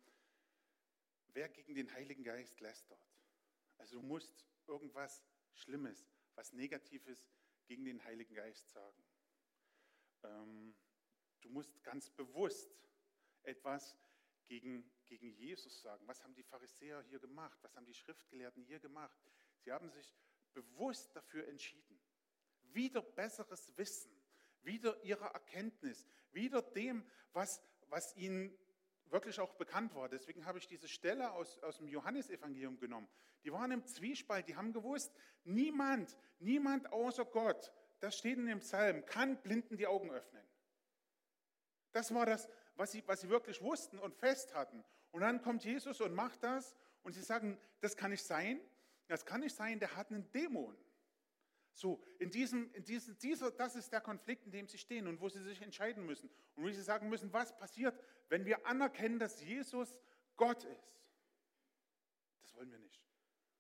wer 1.28 1.48
gegen 1.50 1.76
den 1.76 1.94
Heiligen 1.94 2.24
Geist 2.24 2.60
lästert. 2.60 3.08
Also 3.78 4.00
du 4.00 4.02
musst 4.02 4.46
irgendwas 4.68 5.24
Schlimmes, 5.54 6.10
was 6.36 6.52
Negatives 6.52 7.30
gegen 7.66 7.86
den 7.86 8.04
Heiligen 8.04 8.34
Geist 8.34 8.72
sagen. 8.72 9.04
Ähm, 10.24 10.76
du 11.42 11.50
musst 11.50 11.84
ganz 11.84 12.10
bewusst 12.10 12.72
etwas 13.44 13.98
gegen, 14.46 14.90
gegen 15.08 15.32
Jesus 15.32 15.82
sagen. 15.82 16.08
Was 16.08 16.24
haben 16.24 16.36
die 16.36 16.44
Pharisäer 16.44 17.02
hier 17.04 17.20
gemacht? 17.20 17.58
Was 17.62 17.76
haben 17.76 17.86
die 17.86 17.94
Schriftgelehrten 17.94 18.64
hier 18.64 18.80
gemacht? 18.80 19.18
Sie 19.60 19.72
haben 19.72 19.90
sich 19.90 20.16
bewusst 20.54 21.16
dafür 21.16 21.48
entschieden. 21.48 22.00
Wieder 22.74 23.02
besseres 23.02 23.76
Wissen 23.78 24.22
wieder 24.64 25.02
ihrer 25.04 25.28
Erkenntnis, 25.28 26.06
wieder 26.32 26.62
dem, 26.62 27.06
was, 27.34 27.62
was 27.88 28.16
ihnen 28.16 28.56
wirklich 29.06 29.40
auch 29.40 29.54
bekannt 29.56 29.94
war. 29.96 30.10
Deswegen 30.10 30.46
habe 30.46 30.58
ich 30.58 30.68
diese 30.68 30.88
Stelle 30.88 31.32
aus, 31.32 31.58
aus 31.60 31.78
dem 31.78 31.88
Johannesevangelium 31.88 32.80
genommen. 32.80 33.10
Die 33.44 33.52
waren 33.52 33.72
im 33.72 33.86
Zwiespalt, 33.86 34.48
die 34.48 34.56
haben 34.56 34.72
gewusst, 34.72 35.14
niemand, 35.44 36.16
niemand 36.40 36.92
außer 36.92 37.26
Gott, 37.26 37.74
das 38.00 38.18
steht 38.18 38.38
in 38.38 38.46
dem 38.46 38.60
Psalm, 38.60 39.06
kann 39.06 39.42
Blinden 39.42 39.78
die 39.78 39.88
Augen 39.88 40.12
öffnen. 40.12 40.44
Das 41.92 42.14
war 42.14 42.26
das, 42.26 42.48
was 42.76 42.92
sie, 42.92 43.04
was 43.08 43.22
sie 43.22 43.30
wirklich 43.30 43.62
wussten 43.62 44.00
und 44.00 44.16
fest 44.16 44.54
hatten. 44.54 44.84
Und 45.12 45.22
dann 45.22 45.42
kommt 45.42 45.64
Jesus 45.64 46.02
und 46.02 46.14
macht 46.14 46.44
das 46.44 46.76
und 47.04 47.14
sie 47.14 47.22
sagen, 47.22 47.60
das 47.82 47.98
kann 47.98 48.12
nicht 48.12 48.24
sein, 48.24 48.62
das 49.08 49.26
kann 49.26 49.42
nicht 49.42 49.56
sein, 49.56 49.80
der 49.80 49.96
hat 49.96 50.10
einen 50.10 50.32
Dämon. 50.32 50.78
So, 51.74 52.04
in 52.20 52.30
diesem, 52.30 52.72
in 52.74 52.84
diesem, 52.84 53.18
dieser, 53.18 53.52
das 53.52 53.76
ist 53.76 53.92
der 53.92 54.02
Konflikt, 54.02 54.46
in 54.46 54.52
dem 54.52 54.68
sie 54.68 54.78
stehen 54.78 55.08
und 55.08 55.22
wo 55.22 55.30
sie 55.30 55.42
sich 55.42 55.62
entscheiden 55.62 56.06
müssen. 56.06 56.30
Und 56.56 56.64
wo 56.64 56.70
sie 56.70 56.82
sagen 56.82 57.10
müssen, 57.10 57.32
was 57.34 57.56
passiert, 57.58 57.98
wenn 58.30 58.46
wir 58.46 58.66
anerkennen, 58.66 59.20
dass 59.20 59.42
Jesus 59.42 59.98
Gott 60.36 60.64
ist. 60.64 60.94
Das 62.42 62.54
wollen 62.56 62.72
wir 62.72 62.80
nicht. 62.80 63.02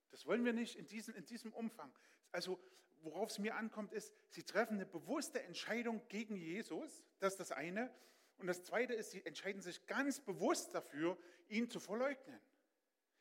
Das 0.09 0.25
wollen 0.25 0.43
wir 0.43 0.53
nicht 0.53 0.75
in 0.75 0.87
diesem, 0.87 1.15
in 1.15 1.25
diesem 1.25 1.53
Umfang. 1.53 1.91
Also, 2.31 2.59
worauf 3.01 3.29
es 3.29 3.39
mir 3.39 3.55
ankommt, 3.55 3.93
ist, 3.93 4.13
sie 4.29 4.43
treffen 4.43 4.75
eine 4.75 4.85
bewusste 4.85 5.41
Entscheidung 5.41 6.01
gegen 6.09 6.35
Jesus. 6.35 7.03
Das 7.19 7.33
ist 7.33 7.39
das 7.39 7.51
eine. 7.51 7.93
Und 8.41 8.47
das 8.47 8.63
zweite 8.63 8.93
ist, 8.95 9.11
sie 9.11 9.23
entscheiden 9.23 9.61
sich 9.61 9.85
ganz 9.85 10.19
bewusst 10.19 10.73
dafür, 10.73 11.15
ihn 11.47 11.69
zu 11.69 11.79
verleugnen. 11.79 12.41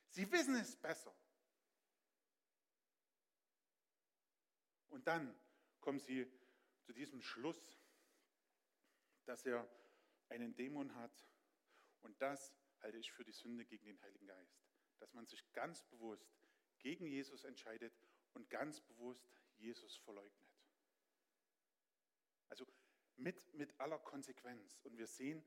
Sie 0.08 0.32
wissen 0.32 0.54
es 0.54 0.76
besser. 0.76 1.14
Und 4.88 5.06
dann 5.06 5.38
kommen 5.80 5.98
sie 5.98 6.26
zu 6.80 6.94
diesem 6.94 7.20
Schluss, 7.20 7.78
dass 9.26 9.44
er 9.44 9.68
einen 10.30 10.56
Dämon 10.56 10.94
hat. 10.94 11.28
Und 12.00 12.20
das 12.22 12.54
halte 12.80 12.96
ich 12.96 13.12
für 13.12 13.22
die 13.22 13.32
Sünde 13.32 13.66
gegen 13.66 13.84
den 13.84 14.00
Heiligen 14.00 14.26
Geist. 14.26 14.58
Dass 15.00 15.12
man 15.12 15.26
sich 15.26 15.52
ganz 15.52 15.82
bewusst 15.84 16.34
gegen 16.78 17.04
Jesus 17.06 17.44
entscheidet 17.44 17.92
und 18.32 18.48
ganz 18.48 18.80
bewusst 18.80 19.28
Jesus 19.58 19.96
verleugnet. 19.98 20.48
Also 22.48 22.66
mit, 23.20 23.52
mit 23.54 23.78
aller 23.78 23.98
Konsequenz. 23.98 24.78
Und 24.82 24.96
wir 24.96 25.06
sehen 25.06 25.44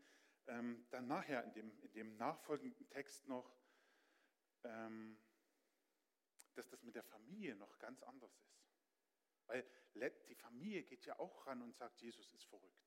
ähm, 0.48 0.86
dann 0.90 1.08
nachher 1.08 1.44
in 1.44 1.54
dem, 1.54 1.80
in 1.80 1.92
dem 1.92 2.16
nachfolgenden 2.18 2.88
Text 2.90 3.28
noch, 3.28 3.56
ähm, 4.64 5.20
dass 6.54 6.70
das 6.70 6.84
mit 6.84 6.96
der 6.96 7.04
Familie 7.04 7.56
noch 7.56 7.78
ganz 7.80 8.04
anders 8.04 8.36
ist. 8.38 8.64
Weil 9.48 9.66
die 10.28 10.36
Familie 10.36 10.84
geht 10.84 11.06
ja 11.06 11.20
auch 11.20 11.46
ran 11.48 11.62
und 11.62 11.76
sagt, 11.76 12.00
Jesus 12.02 12.32
ist 12.34 12.46
verrückt. 12.46 12.84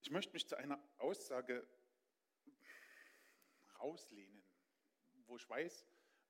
Ich 0.00 0.10
möchte 0.10 0.32
mich 0.32 0.46
zu 0.46 0.56
einer 0.56 0.80
Aussage 0.98 1.68
rauslehnen, 3.80 4.44
wo 5.26 5.36
ich 5.36 5.48
weiß, 5.48 5.84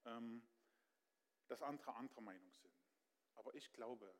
ähm, 0.06 0.42
dass 1.48 1.62
andere 1.62 1.94
anderer 1.94 2.20
Meinung 2.20 2.52
sind. 2.52 2.74
Aber 3.34 3.54
ich 3.54 3.72
glaube, 3.72 4.14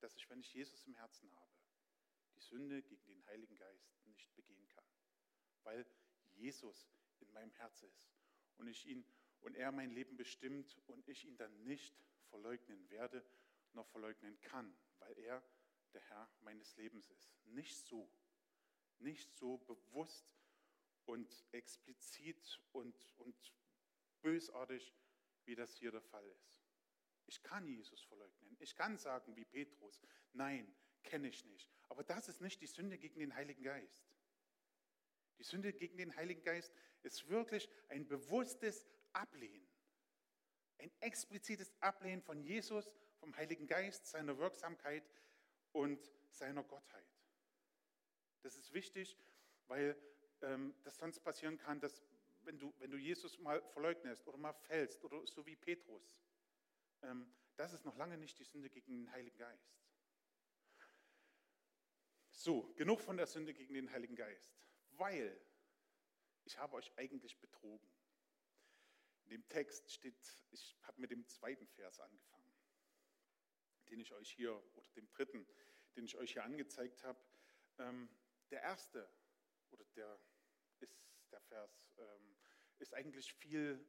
dass 0.00 0.14
ich, 0.16 0.28
wenn 0.30 0.40
ich 0.40 0.52
Jesus 0.52 0.84
im 0.86 0.94
Herzen 0.94 1.34
habe, 1.34 1.52
die 2.34 2.40
Sünde 2.40 2.82
gegen 2.82 3.06
den 3.06 3.24
Heiligen 3.26 3.56
Geist 3.56 3.90
nicht 4.04 4.34
begehen 4.34 4.68
kann. 4.68 4.84
Weil 5.62 5.86
Jesus 6.34 6.88
in 7.18 7.32
meinem 7.32 7.52
Herz 7.52 7.82
ist 7.82 8.10
und 8.56 8.68
ich 8.68 8.86
ihn 8.86 9.04
und 9.40 9.54
er 9.54 9.72
mein 9.72 9.90
Leben 9.90 10.16
bestimmt 10.16 10.76
und 10.86 11.06
ich 11.08 11.24
ihn 11.24 11.36
dann 11.36 11.64
nicht 11.64 11.94
verleugnen 12.28 12.88
werde, 12.90 13.24
noch 13.72 13.86
verleugnen 13.88 14.40
kann, 14.40 14.76
weil 14.98 15.16
er 15.18 15.42
der 15.92 16.00
Herr 16.02 16.28
meines 16.40 16.76
Lebens 16.76 17.08
ist. 17.10 17.30
Nicht 17.46 17.76
so, 17.78 18.10
nicht 18.98 19.32
so 19.36 19.58
bewusst 19.58 20.26
und 21.04 21.44
explizit 21.52 22.60
und, 22.72 22.94
und 23.18 23.54
bösartig, 24.20 24.94
wie 25.46 25.54
das 25.54 25.76
hier 25.76 25.90
der 25.90 26.02
Fall 26.02 26.26
ist. 26.28 26.56
Ich 27.26 27.42
kann 27.42 27.66
Jesus 27.66 28.02
verleugnen. 28.02 28.56
Ich 28.60 28.74
kann 28.76 28.96
sagen 28.96 29.34
wie 29.36 29.44
Petrus, 29.44 30.00
nein, 30.32 30.74
kenne 31.02 31.28
ich 31.28 31.44
nicht. 31.44 31.70
Aber 31.88 32.04
das 32.04 32.28
ist 32.28 32.40
nicht 32.40 32.60
die 32.60 32.66
Sünde 32.66 32.98
gegen 32.98 33.18
den 33.18 33.34
Heiligen 33.34 33.62
Geist. 33.62 34.06
Die 35.38 35.44
Sünde 35.44 35.72
gegen 35.72 35.96
den 35.96 36.14
Heiligen 36.16 36.42
Geist 36.42 36.72
ist 37.02 37.28
wirklich 37.28 37.68
ein 37.88 38.06
bewusstes 38.06 38.86
Ablehnen. 39.12 39.68
Ein 40.78 40.90
explizites 41.00 41.72
Ablehnen 41.80 42.22
von 42.22 42.40
Jesus, 42.40 42.94
vom 43.18 43.34
Heiligen 43.36 43.66
Geist, 43.66 44.06
seiner 44.06 44.38
Wirksamkeit 44.38 45.08
und 45.72 46.12
seiner 46.28 46.62
Gottheit. 46.62 47.06
Das 48.42 48.56
ist 48.56 48.72
wichtig, 48.72 49.16
weil 49.66 49.96
ähm, 50.42 50.74
das 50.84 50.98
sonst 50.98 51.20
passieren 51.20 51.58
kann, 51.58 51.80
dass 51.80 52.02
wenn 52.46 52.58
du, 52.58 52.72
wenn 52.78 52.90
du 52.90 52.96
Jesus 52.96 53.38
mal 53.38 53.62
verleugnest 53.72 54.26
oder 54.26 54.38
mal 54.38 54.52
fällst 54.52 55.04
oder 55.04 55.26
so 55.26 55.44
wie 55.46 55.56
Petrus, 55.56 56.22
ähm, 57.02 57.30
das 57.56 57.72
ist 57.72 57.84
noch 57.84 57.96
lange 57.96 58.16
nicht 58.18 58.38
die 58.38 58.44
Sünde 58.44 58.70
gegen 58.70 58.92
den 58.92 59.12
Heiligen 59.12 59.38
Geist. 59.38 59.76
So, 62.30 62.72
genug 62.74 63.00
von 63.00 63.16
der 63.16 63.26
Sünde 63.26 63.54
gegen 63.54 63.74
den 63.74 63.90
Heiligen 63.90 64.14
Geist 64.14 64.56
weil 64.98 65.40
ich 66.44 66.58
habe 66.58 66.76
euch 66.76 66.92
eigentlich 66.96 67.38
betrogen. 67.38 67.88
In 69.24 69.30
dem 69.30 69.48
Text 69.48 69.92
steht, 69.92 70.16
ich 70.50 70.76
habe 70.82 71.00
mit 71.00 71.10
dem 71.10 71.26
zweiten 71.26 71.66
Vers 71.66 71.98
angefangen, 71.98 72.52
den 73.90 74.00
ich 74.00 74.12
euch 74.12 74.30
hier, 74.30 74.54
oder 74.76 74.86
dem 74.94 75.08
dritten, 75.10 75.46
den 75.96 76.04
ich 76.04 76.16
euch 76.16 76.32
hier 76.32 76.44
angezeigt 76.44 77.02
habe. 77.02 77.18
Ähm, 77.78 78.08
der 78.50 78.62
erste, 78.62 79.10
oder 79.70 79.84
der 79.96 80.20
ist 80.78 80.96
Vers, 81.48 81.94
ähm, 81.98 82.36
ist 82.78 82.94
eigentlich 82.94 83.32
viel, 83.34 83.84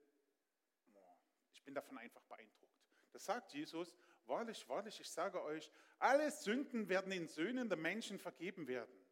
ich 1.53 1.63
bin 1.63 1.73
davon 1.73 1.97
einfach 1.97 2.23
beeindruckt. 2.23 2.67
Das 3.11 3.25
sagt 3.25 3.53
Jesus, 3.53 3.95
wahrlich, 4.25 4.67
wahrlich, 4.69 4.99
ich 4.99 5.09
sage 5.09 5.41
euch, 5.41 5.71
alle 5.99 6.31
Sünden 6.31 6.87
werden 6.87 7.11
den 7.11 7.27
Söhnen 7.27 7.69
der 7.69 7.77
Menschen 7.77 8.19
vergeben 8.19 8.67
werden. 8.67 9.05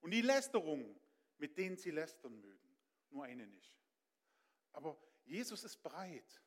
Und 0.00 0.10
die 0.10 0.22
Lästerung, 0.22 1.00
mit 1.38 1.56
denen 1.56 1.76
sie 1.76 1.90
lästern 1.90 2.40
mögen. 2.40 2.76
Nur 3.10 3.24
eine 3.24 3.46
nicht. 3.46 3.78
Aber 4.72 4.98
Jesus 5.24 5.64
ist 5.64 5.82
bereit, 5.82 6.42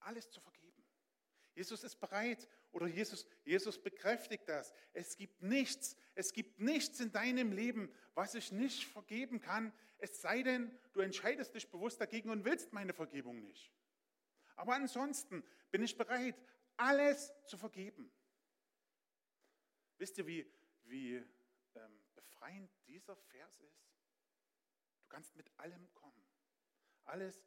alles 0.00 0.30
zu 0.30 0.40
vergeben. 0.40 0.71
Jesus 1.54 1.84
ist 1.84 1.96
bereit 1.96 2.48
oder 2.70 2.86
Jesus, 2.86 3.26
Jesus 3.44 3.82
bekräftigt 3.82 4.48
das. 4.48 4.72
Es 4.92 5.16
gibt 5.16 5.42
nichts, 5.42 5.96
es 6.14 6.32
gibt 6.32 6.60
nichts 6.60 7.00
in 7.00 7.12
deinem 7.12 7.52
Leben, 7.52 7.92
was 8.14 8.34
ich 8.34 8.52
nicht 8.52 8.86
vergeben 8.86 9.40
kann, 9.40 9.72
es 9.98 10.20
sei 10.20 10.42
denn, 10.42 10.76
du 10.92 11.00
entscheidest 11.00 11.54
dich 11.54 11.70
bewusst 11.70 12.00
dagegen 12.00 12.30
und 12.30 12.44
willst 12.44 12.72
meine 12.72 12.92
Vergebung 12.92 13.40
nicht. 13.42 13.72
Aber 14.56 14.74
ansonsten 14.74 15.44
bin 15.70 15.82
ich 15.82 15.96
bereit, 15.96 16.40
alles 16.76 17.32
zu 17.46 17.56
vergeben. 17.56 18.10
Wisst 19.98 20.18
ihr, 20.18 20.26
wie, 20.26 20.50
wie 20.84 21.16
ähm, 21.74 22.04
befreiend 22.14 22.70
dieser 22.88 23.16
Vers 23.16 23.60
ist? 23.60 23.92
kannst 25.12 25.36
mit 25.36 25.50
allem 25.58 25.92
kommen. 25.94 26.26
Alles, 27.04 27.44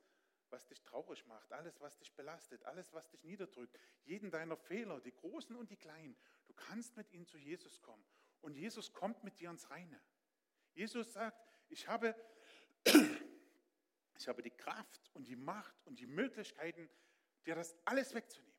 was 0.55 0.65
dich 0.67 0.81
traurig 0.83 1.25
macht, 1.25 1.51
alles, 1.51 1.81
was 1.81 1.97
dich 1.97 2.13
belastet, 2.13 2.63
alles, 2.63 2.93
was 2.93 3.09
dich 3.09 3.21
niederdrückt, 3.25 3.77
jeden 4.05 4.31
deiner 4.31 4.55
Fehler, 4.55 5.01
die 5.01 5.11
großen 5.11 5.53
und 5.53 5.69
die 5.69 5.75
kleinen, 5.75 6.15
du 6.47 6.53
kannst 6.53 6.95
mit 6.95 7.11
ihnen 7.11 7.27
zu 7.27 7.37
Jesus 7.37 7.81
kommen. 7.81 8.05
Und 8.39 8.55
Jesus 8.55 8.93
kommt 8.93 9.21
mit 9.25 9.37
dir 9.41 9.49
ins 9.49 9.69
Reine. 9.69 10.01
Jesus 10.73 11.11
sagt, 11.11 11.45
ich 11.67 11.89
habe, 11.89 12.15
ich 14.15 14.27
habe 14.29 14.41
die 14.41 14.51
Kraft 14.51 15.11
und 15.13 15.27
die 15.27 15.35
Macht 15.35 15.75
und 15.85 15.99
die 15.99 16.07
Möglichkeiten, 16.07 16.89
dir 17.45 17.55
das 17.55 17.75
alles 17.83 18.13
wegzunehmen. 18.13 18.55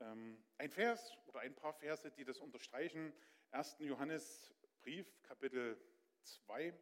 Ähm, 0.00 0.44
ein 0.58 0.70
Vers 0.72 1.16
oder 1.26 1.40
ein 1.40 1.54
paar 1.54 1.74
Verse, 1.74 2.10
die 2.10 2.24
das 2.24 2.40
unterstreichen. 2.40 3.12
1. 3.52 3.76
Johannesbrief, 3.78 5.22
Kapitel 5.22 5.80
2, 6.24 6.74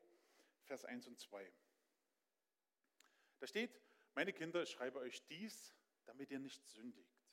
Vers 0.63 0.87
1 0.87 1.07
und 1.09 1.21
2. 1.21 1.53
Da 3.45 3.49
steht, 3.49 3.79
meine 4.15 4.33
Kinder, 4.33 4.63
ich 4.63 4.71
schreibe 4.71 5.01
euch 5.01 5.23
dies, 5.27 5.77
damit 6.07 6.31
ihr 6.31 6.39
nicht 6.39 6.67
sündigt. 6.67 7.29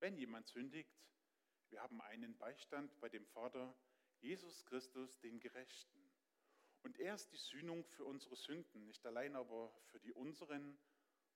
Wenn 0.00 0.18
jemand 0.18 0.46
sündigt, 0.48 0.94
wir 1.70 1.80
haben 1.80 1.98
einen 2.02 2.36
Beistand 2.36 3.00
bei 3.00 3.08
dem 3.08 3.24
Vater, 3.24 3.74
Jesus 4.20 4.66
Christus, 4.66 5.18
dem 5.20 5.40
Gerechten. 5.40 6.12
Und 6.82 6.98
er 6.98 7.14
ist 7.14 7.32
die 7.32 7.38
Sühnung 7.38 7.86
für 7.86 8.04
unsere 8.04 8.36
Sünden, 8.36 8.84
nicht 8.84 9.06
allein 9.06 9.34
aber 9.34 9.72
für 9.86 9.98
die 9.98 10.12
unseren, 10.12 10.78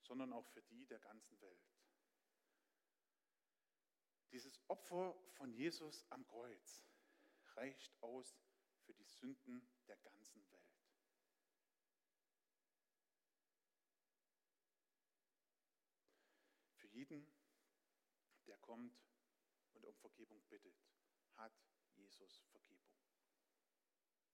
sondern 0.02 0.34
auch 0.34 0.46
für 0.48 0.60
die 0.60 0.84
der 0.84 0.98
ganzen 0.98 1.40
Welt. 1.40 1.72
Dieses 4.32 4.60
Opfer 4.68 5.16
von 5.30 5.50
Jesus 5.50 6.04
am 6.10 6.26
Kreuz 6.26 6.84
reicht 7.54 7.96
aus 8.02 8.38
für 8.84 8.92
die 8.92 9.06
Sünden 9.06 9.66
der 9.88 9.96
ganzen 9.96 10.46
Welt. 10.50 10.65
Kommt 18.66 18.92
und 19.74 19.84
um 19.84 19.94
Vergebung 19.96 20.42
bittet, 20.48 20.76
hat 21.36 21.52
Jesus 21.94 22.42
Vergebung. 22.50 22.92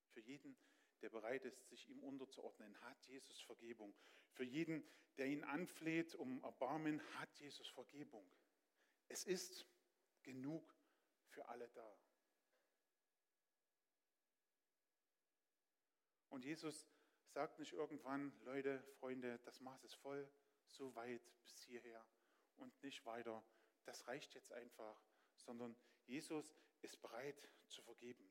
Für 0.08 0.20
jeden, 0.20 0.56
der 1.00 1.10
bereit 1.10 1.44
ist, 1.44 1.68
sich 1.68 1.88
ihm 1.88 2.02
unterzuordnen, 2.02 2.80
hat 2.82 3.00
Jesus 3.06 3.40
Vergebung. 3.42 3.94
Für 4.32 4.44
jeden, 4.44 4.84
der 5.18 5.26
ihn 5.26 5.44
anfleht 5.44 6.14
um 6.14 6.42
Erbarmen, 6.42 7.00
hat 7.18 7.34
Jesus 7.38 7.68
Vergebung. 7.68 8.26
Es 9.08 9.24
ist 9.24 9.66
genug 10.22 10.74
für 11.28 11.46
alle 11.46 11.68
da. 11.70 11.98
Und 16.28 16.44
Jesus 16.44 16.88
sagt 17.28 17.58
nicht 17.58 17.72
irgendwann, 17.72 18.32
Leute, 18.44 18.82
Freunde, 18.98 19.38
das 19.40 19.60
Maß 19.60 19.84
ist 19.84 19.94
voll, 19.94 20.26
so 20.66 20.94
weit 20.94 21.22
bis 21.44 21.62
hierher 21.64 22.06
und 22.56 22.82
nicht 22.82 23.04
weiter. 23.04 23.44
Das 23.84 24.06
reicht 24.06 24.34
jetzt 24.34 24.52
einfach, 24.52 25.00
sondern 25.36 25.76
Jesus 26.06 26.56
ist 26.82 27.00
bereit 27.00 27.48
zu 27.68 27.82
vergeben. 27.82 28.30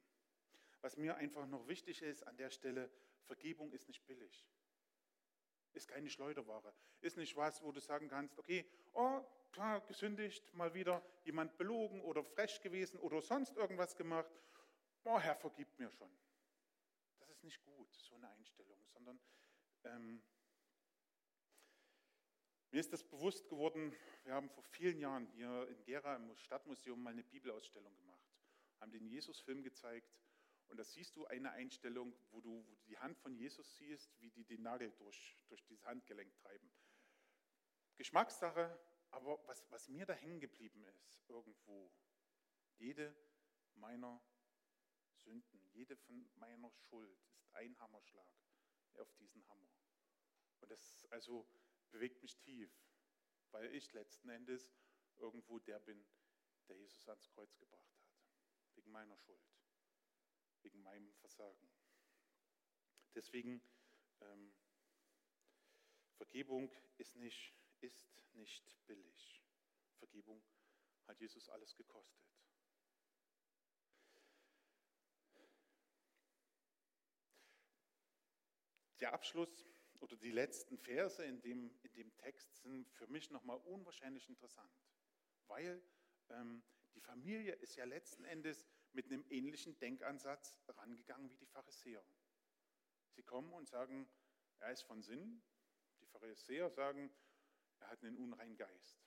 Was 0.81 0.97
mir 0.97 1.15
einfach 1.15 1.45
noch 1.47 1.67
wichtig 1.67 2.01
ist 2.01 2.23
an 2.23 2.37
der 2.37 2.49
Stelle, 2.49 2.91
Vergebung 3.23 3.71
ist 3.71 3.87
nicht 3.87 4.05
billig. 4.05 4.45
Ist 5.73 5.87
keine 5.87 6.09
Schleuderware. 6.09 6.73
Ist 6.99 7.17
nicht 7.17 7.35
was, 7.35 7.61
wo 7.61 7.71
du 7.71 7.79
sagen 7.79 8.09
kannst, 8.09 8.37
okay, 8.37 8.65
oh, 8.93 9.23
klar, 9.51 9.81
gesündigt, 9.81 10.53
mal 10.53 10.73
wieder 10.73 11.03
jemand 11.23 11.57
belogen 11.57 12.01
oder 12.01 12.23
frech 12.23 12.61
gewesen 12.61 12.99
oder 12.99 13.21
sonst 13.21 13.55
irgendwas 13.55 13.95
gemacht. 13.95 14.31
Oh, 15.03 15.19
Herr, 15.19 15.35
vergib 15.35 15.67
mir 15.79 15.91
schon. 15.91 16.11
Das 17.19 17.29
ist 17.29 17.43
nicht 17.43 17.61
gut, 17.63 17.93
so 17.95 18.15
eine 18.15 18.29
Einstellung, 18.29 18.83
sondern 18.87 19.19
ähm, 19.83 20.21
mir 22.71 22.79
ist 22.79 22.93
das 22.93 23.03
bewusst 23.03 23.49
geworden, 23.49 23.93
wir 24.23 24.33
haben 24.33 24.49
vor 24.49 24.63
vielen 24.63 24.99
Jahren 24.99 25.27
hier 25.27 25.67
in 25.67 25.83
Gera 25.83 26.15
im 26.15 26.35
Stadtmuseum 26.37 27.01
mal 27.01 27.11
eine 27.11 27.23
Bibelausstellung 27.23 27.95
gemacht, 27.97 28.25
haben 28.79 28.91
den 28.91 29.05
Jesus-Film 29.07 29.61
gezeigt 29.61 30.09
und 30.69 30.77
da 30.77 30.83
siehst 30.85 31.17
du 31.17 31.25
eine 31.25 31.51
Einstellung, 31.51 32.15
wo 32.31 32.39
du, 32.39 32.65
wo 32.65 32.75
du 32.75 32.85
die 32.85 32.97
Hand 32.97 33.17
von 33.17 33.35
Jesus 33.35 33.75
siehst, 33.77 34.09
wie 34.21 34.31
die 34.31 34.45
den 34.45 34.61
Nagel 34.61 34.91
durch, 34.97 35.37
durch 35.49 35.61
dieses 35.65 35.85
Handgelenk 35.85 36.33
treiben. 36.37 36.71
Geschmackssache, 37.97 38.79
aber 39.11 39.45
was, 39.47 39.69
was 39.69 39.89
mir 39.89 40.05
da 40.05 40.13
hängen 40.13 40.39
geblieben 40.39 40.85
ist, 40.85 41.21
irgendwo, 41.27 41.91
jede 42.77 43.13
meiner 43.75 44.21
Sünden, 45.17 45.61
jede 45.73 45.97
von 45.97 46.29
meiner 46.35 46.71
Schuld 46.71 47.19
ist 47.33 47.53
ein 47.53 47.77
Hammerschlag 47.79 48.27
auf 48.93 49.13
diesen 49.15 49.45
Hammer. 49.49 49.69
Und 50.61 50.71
das 50.71 51.05
also 51.09 51.45
bewegt 51.91 52.21
mich 52.21 52.37
tief, 52.37 52.71
weil 53.51 53.73
ich 53.75 53.91
letzten 53.93 54.29
Endes 54.29 54.73
irgendwo 55.17 55.59
der 55.59 55.79
bin, 55.79 56.05
der 56.67 56.77
Jesus 56.77 57.07
ans 57.07 57.29
Kreuz 57.29 57.55
gebracht 57.57 57.93
hat, 57.95 58.75
wegen 58.75 58.91
meiner 58.91 59.17
Schuld 59.17 59.51
wegen 60.63 60.81
meinem 60.81 61.13
Versagen. 61.15 61.69
Deswegen, 63.15 63.61
ähm, 64.21 64.53
Vergebung 66.17 66.71
ist 66.97 67.15
nicht, 67.15 67.53
ist 67.81 68.33
nicht 68.33 68.77
billig. 68.85 69.43
Vergebung 69.97 70.43
hat 71.07 71.19
Jesus 71.19 71.49
alles 71.49 71.75
gekostet. 71.75 72.21
Der 78.99 79.13
Abschluss 79.13 79.65
oder 80.01 80.17
die 80.17 80.31
letzten 80.31 80.77
Verse 80.77 81.23
in 81.23 81.41
dem, 81.41 81.71
in 81.83 81.93
dem 81.93 82.15
Text 82.17 82.55
sind 82.57 82.91
für 82.91 83.07
mich 83.07 83.29
nochmal 83.29 83.57
unwahrscheinlich 83.57 84.27
interessant, 84.27 84.71
weil 85.47 85.81
ähm, 86.29 86.63
die 86.95 87.01
Familie 87.01 87.53
ist 87.53 87.75
ja 87.75 87.85
letzten 87.85 88.25
Endes 88.25 88.65
mit 88.93 89.05
einem 89.05 89.23
ähnlichen 89.29 89.77
Denkansatz 89.79 90.59
rangegangen 90.67 91.29
wie 91.29 91.37
die 91.37 91.45
Pharisäer. 91.45 92.03
Sie 93.11 93.23
kommen 93.23 93.53
und 93.53 93.69
sagen, 93.69 94.09
er 94.59 94.71
ist 94.71 94.81
von 94.81 95.01
Sinn. 95.01 95.41
Die 96.01 96.05
Pharisäer 96.07 96.69
sagen, 96.69 97.13
er 97.79 97.89
hat 97.89 98.03
einen 98.03 98.17
unreinen 98.17 98.57
Geist. 98.57 99.01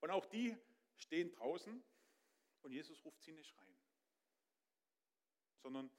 Und 0.00 0.10
auch 0.10 0.26
die 0.26 0.56
stehen 0.96 1.30
draußen 1.32 1.82
und 2.62 2.72
Jesus 2.72 3.04
ruft 3.04 3.22
sie 3.22 3.32
nicht 3.32 3.56
rein, 3.56 3.76
sondern 5.58 5.90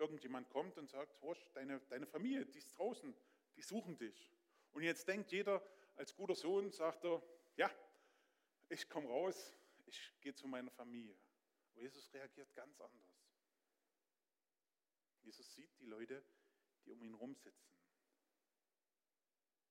irgendjemand 0.00 0.48
kommt 0.48 0.78
und 0.78 0.88
sagt, 0.88 1.20
Horsch, 1.20 1.50
deine, 1.52 1.80
deine 1.88 2.06
Familie, 2.06 2.46
die 2.46 2.58
ist 2.58 2.76
draußen, 2.76 3.14
die 3.56 3.62
suchen 3.62 3.96
dich. 3.98 4.32
Und 4.72 4.82
jetzt 4.82 5.06
denkt 5.06 5.30
jeder, 5.32 5.62
als 5.96 6.14
guter 6.14 6.34
Sohn 6.34 6.70
sagt 6.70 7.04
er, 7.04 7.22
ja, 7.56 7.70
ich 8.68 8.88
komme 8.88 9.08
raus, 9.08 9.56
ich 9.86 10.12
gehe 10.20 10.34
zu 10.34 10.46
meiner 10.46 10.70
Familie. 10.70 11.16
Aber 11.72 11.82
Jesus 11.82 12.12
reagiert 12.12 12.54
ganz 12.54 12.80
anders. 12.80 13.20
Jesus 15.22 15.52
sieht 15.52 15.78
die 15.78 15.86
Leute, 15.86 16.24
die 16.84 16.90
um 16.92 17.02
ihn 17.02 17.14
herum 17.14 17.34
sitzen. 17.34 17.70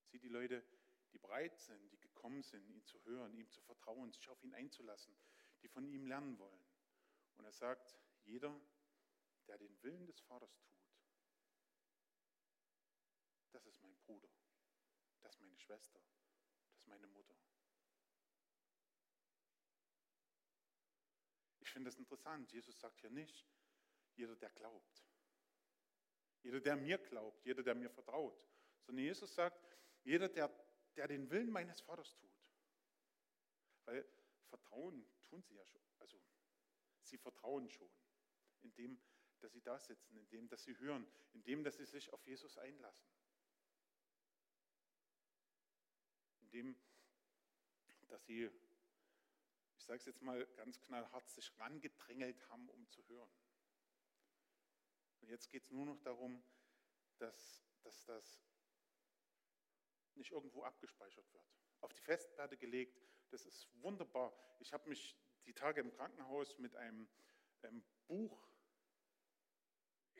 Sieht 0.05 0.23
die 0.23 0.29
Leute, 0.29 0.63
die 1.11 1.17
bereit 1.17 1.57
sind, 1.57 1.91
die 1.91 1.99
gekommen 1.99 2.43
sind, 2.43 2.67
ihn 2.69 2.83
zu 2.85 3.03
hören, 3.05 3.33
ihm 3.35 3.49
zu 3.49 3.61
vertrauen, 3.61 4.11
sich 4.11 4.29
auf 4.29 4.43
ihn 4.43 4.53
einzulassen, 4.53 5.15
die 5.61 5.67
von 5.67 5.87
ihm 5.87 6.05
lernen 6.05 6.37
wollen. 6.37 6.63
Und 7.37 7.45
er 7.45 7.51
sagt, 7.51 7.97
jeder, 8.25 8.59
der 9.49 9.57
den 9.57 9.81
Willen 9.81 10.05
des 10.05 10.19
Vaters 10.21 10.55
tut, 10.59 10.69
das 13.51 13.65
ist 13.65 13.81
mein 13.81 13.95
Bruder, 13.97 14.29
das 15.21 15.33
ist 15.33 15.41
meine 15.41 15.57
Schwester, 15.57 15.99
das 16.69 16.77
ist 16.77 16.87
meine 16.87 17.07
Mutter. 17.07 17.35
Ich 21.61 21.71
finde 21.71 21.89
das 21.89 21.97
interessant. 21.99 22.51
Jesus 22.51 22.79
sagt 22.79 22.99
hier 22.99 23.11
nicht, 23.11 23.47
jeder, 24.15 24.35
der 24.35 24.49
glaubt. 24.49 25.05
Jeder, 26.41 26.59
der 26.61 26.75
mir 26.75 26.97
glaubt, 26.97 27.45
jeder, 27.45 27.63
der 27.63 27.75
mir 27.75 27.89
vertraut. 27.89 28.43
Sondern 28.81 29.05
Jesus 29.05 29.33
sagt, 29.33 29.63
jeder, 30.03 30.29
der, 30.29 30.49
der 30.95 31.07
den 31.07 31.29
Willen 31.29 31.51
meines 31.51 31.79
Vaters 31.81 32.15
tut. 32.15 32.31
Weil 33.85 34.07
Vertrauen 34.47 35.05
tun 35.27 35.43
sie 35.43 35.55
ja 35.55 35.65
schon. 35.65 35.81
Also 35.99 36.19
sie 37.01 37.17
vertrauen 37.17 37.69
schon, 37.69 37.91
indem, 38.61 38.99
dass 39.39 39.53
sie 39.53 39.61
da 39.61 39.79
sitzen, 39.79 40.17
indem, 40.17 40.47
dass 40.47 40.63
sie 40.63 40.77
hören, 40.77 41.05
indem, 41.33 41.63
dass 41.63 41.77
sie 41.77 41.85
sich 41.85 42.11
auf 42.11 42.25
Jesus 42.25 42.57
einlassen. 42.57 43.07
Indem, 46.41 46.75
dass 48.07 48.25
sie 48.25 48.49
ich 49.79 49.85
sage 49.85 49.99
es 49.99 50.05
jetzt 50.05 50.21
mal 50.21 50.45
ganz 50.55 50.79
knallhart, 50.81 51.27
sich 51.29 51.57
rangedrängelt 51.57 52.47
haben, 52.49 52.69
um 52.69 52.87
zu 52.89 53.07
hören. 53.07 53.31
Und 55.21 55.29
jetzt 55.29 55.49
geht 55.49 55.63
es 55.63 55.71
nur 55.71 55.85
noch 55.85 55.99
darum, 56.01 56.43
dass, 57.17 57.63
dass 57.81 58.05
das 58.05 58.43
nicht 60.15 60.31
irgendwo 60.31 60.63
abgespeichert 60.63 61.31
wird. 61.31 61.45
Auf 61.81 61.93
die 61.93 62.01
Festplatte 62.01 62.57
gelegt, 62.57 63.01
das 63.29 63.45
ist 63.45 63.69
wunderbar. 63.81 64.33
Ich 64.59 64.73
habe 64.73 64.89
mich 64.89 65.15
die 65.45 65.53
Tage 65.53 65.81
im 65.81 65.91
Krankenhaus 65.91 66.57
mit 66.59 66.75
einem, 66.75 67.07
einem 67.61 67.83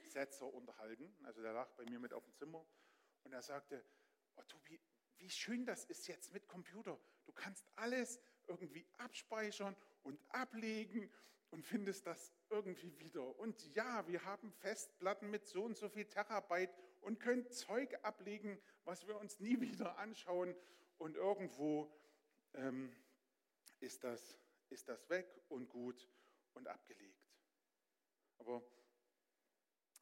Buchsetzer 0.09 0.51
unterhalten. 0.51 1.15
Also 1.23 1.43
der 1.43 1.53
lag 1.53 1.69
bei 1.75 1.85
mir 1.85 1.99
mit 1.99 2.13
auf 2.13 2.23
dem 2.23 2.33
Zimmer 2.33 2.65
und 3.23 3.31
er 3.31 3.43
sagte, 3.43 3.85
oh 4.37 4.41
Tobi, 4.47 4.81
wie 5.17 5.29
schön 5.29 5.67
das 5.67 5.85
ist 5.85 6.07
jetzt 6.07 6.33
mit 6.33 6.47
Computer. 6.47 6.99
Du 7.25 7.31
kannst 7.31 7.69
alles 7.75 8.19
irgendwie 8.47 8.87
abspeichern 8.97 9.75
und 10.01 10.19
ablegen 10.29 11.11
und 11.51 11.63
findest 11.63 12.07
das 12.07 12.33
irgendwie 12.49 12.97
wieder. 12.99 13.37
Und 13.37 13.75
ja, 13.75 14.07
wir 14.07 14.25
haben 14.25 14.51
Festplatten 14.51 15.29
mit 15.29 15.45
so 15.45 15.63
und 15.63 15.77
so 15.77 15.89
viel 15.89 16.05
Terabyte 16.05 16.73
und 17.01 17.19
können 17.19 17.47
Zeug 17.51 17.95
ablegen, 18.03 18.59
was 18.85 19.05
wir 19.05 19.15
uns 19.15 19.39
nie 19.39 19.61
wieder 19.61 19.99
anschauen. 19.99 20.55
Und 20.97 21.17
irgendwo 21.17 21.93
ähm, 22.55 22.91
ist, 23.79 24.03
das, 24.03 24.39
ist 24.69 24.89
das 24.89 25.07
weg 25.07 25.39
und 25.49 25.69
gut 25.69 26.09
und 26.55 26.67
abgelegt. 26.67 27.29
Aber 28.39 28.63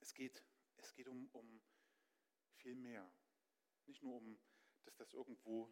es 0.08 0.14
geht, 0.14 0.42
es 0.78 0.94
geht 0.94 1.10
um, 1.10 1.28
um 1.34 1.62
viel 2.56 2.76
mehr. 2.76 3.14
Nicht 3.88 4.02
nur 4.02 4.16
um, 4.16 4.40
dass 4.86 4.96
das 4.96 5.14
irgendwo 5.14 5.70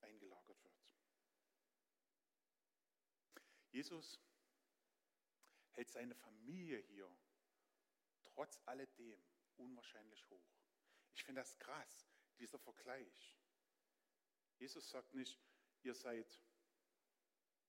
eingelagert 0.00 0.64
wird. 0.64 0.82
Jesus 3.70 4.20
hält 5.70 5.88
seine 5.90 6.16
Familie 6.16 6.78
hier 6.78 7.08
trotz 8.22 8.60
alledem 8.66 9.24
unwahrscheinlich 9.56 10.28
hoch. 10.28 10.58
Ich 11.14 11.22
finde 11.22 11.40
das 11.40 11.56
krass, 11.60 12.10
dieser 12.40 12.58
Vergleich. 12.58 13.38
Jesus 14.58 14.90
sagt 14.90 15.14
nicht, 15.14 15.40
ihr 15.82 15.94
seid 15.94 16.40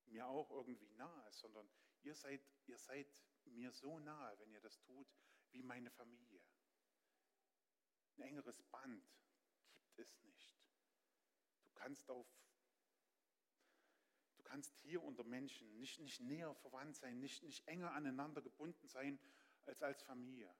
mir 0.05 0.25
auch 0.27 0.49
irgendwie 0.49 0.89
nahe, 0.95 1.31
sondern 1.33 1.69
ihr 2.01 2.15
seid, 2.15 2.43
ihr 2.65 2.79
seid 2.79 3.13
mir 3.45 3.71
so 3.71 3.99
nahe, 3.99 4.39
wenn 4.39 4.51
ihr 4.51 4.61
das 4.61 4.81
tut, 4.81 5.07
wie 5.53 5.63
meine 5.63 5.89
Familie. 5.91 6.41
Ein 8.17 8.23
engeres 8.23 8.61
Band 8.63 9.03
gibt 9.81 9.99
es 9.99 10.19
nicht. 10.21 10.57
Du 11.65 11.73
kannst 11.73 12.09
auf 12.09 12.27
kannst 14.53 14.77
hier 14.83 15.01
unter 15.01 15.23
Menschen 15.23 15.79
nicht, 15.79 15.99
nicht 15.99 16.19
näher 16.19 16.53
verwandt 16.53 16.95
sein, 16.95 17.19
nicht, 17.19 17.41
nicht 17.41 17.67
enger 17.67 17.91
aneinander 17.93 18.39
gebunden 18.39 18.87
sein 18.87 19.19
als 19.65 19.81
als 19.81 20.03
Familie. 20.03 20.53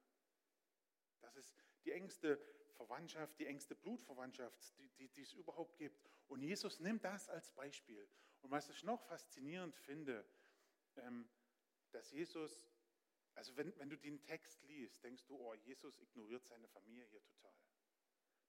Das 1.22 1.36
ist 1.36 1.56
die 1.86 1.92
engste 1.92 2.42
Verwandtschaft, 2.72 3.38
die 3.38 3.46
engste 3.46 3.76
Blutverwandtschaft, 3.76 4.76
die, 4.80 4.90
die, 4.98 5.10
die 5.10 5.22
es 5.22 5.34
überhaupt 5.34 5.78
gibt. 5.78 6.04
Und 6.28 6.42
Jesus 6.42 6.80
nimmt 6.80 7.04
das 7.04 7.30
als 7.30 7.52
Beispiel. 7.52 8.10
Und 8.42 8.50
was 8.50 8.68
ich 8.70 8.84
noch 8.84 9.04
faszinierend 9.04 9.76
finde, 9.76 10.26
ähm, 10.96 11.30
dass 11.92 12.10
Jesus, 12.12 12.73
also 13.36 13.56
wenn, 13.58 13.78
wenn 13.78 13.90
du 13.90 13.98
den 13.98 14.22
Text 14.22 14.62
liest, 14.64 15.04
denkst 15.04 15.26
du, 15.26 15.36
oh, 15.38 15.54
Jesus 15.56 16.00
ignoriert 16.00 16.46
seine 16.46 16.68
Familie 16.68 17.06
hier 17.06 17.24
total. 17.24 17.56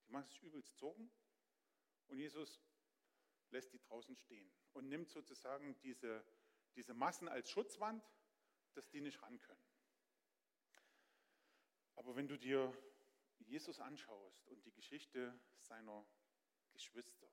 Die 0.06 0.12
machen 0.12 0.26
sich 0.26 0.42
übelst 0.42 0.76
Sorgen 0.76 1.10
und 2.08 2.18
Jesus 2.18 2.60
lässt 3.50 3.72
die 3.72 3.78
draußen 3.78 4.16
stehen 4.16 4.52
und 4.72 4.88
nimmt 4.88 5.08
sozusagen 5.08 5.78
diese, 5.80 6.24
diese 6.74 6.94
Massen 6.94 7.28
als 7.28 7.50
Schutzwand, 7.50 8.04
dass 8.74 8.88
die 8.90 9.00
nicht 9.00 9.22
ran 9.22 9.38
können. 9.38 9.64
Aber 11.96 12.16
wenn 12.16 12.28
du 12.28 12.36
dir 12.36 12.72
Jesus 13.38 13.80
anschaust 13.80 14.46
und 14.48 14.64
die 14.64 14.72
Geschichte 14.72 15.38
seiner 15.56 16.06
Geschwister, 16.72 17.30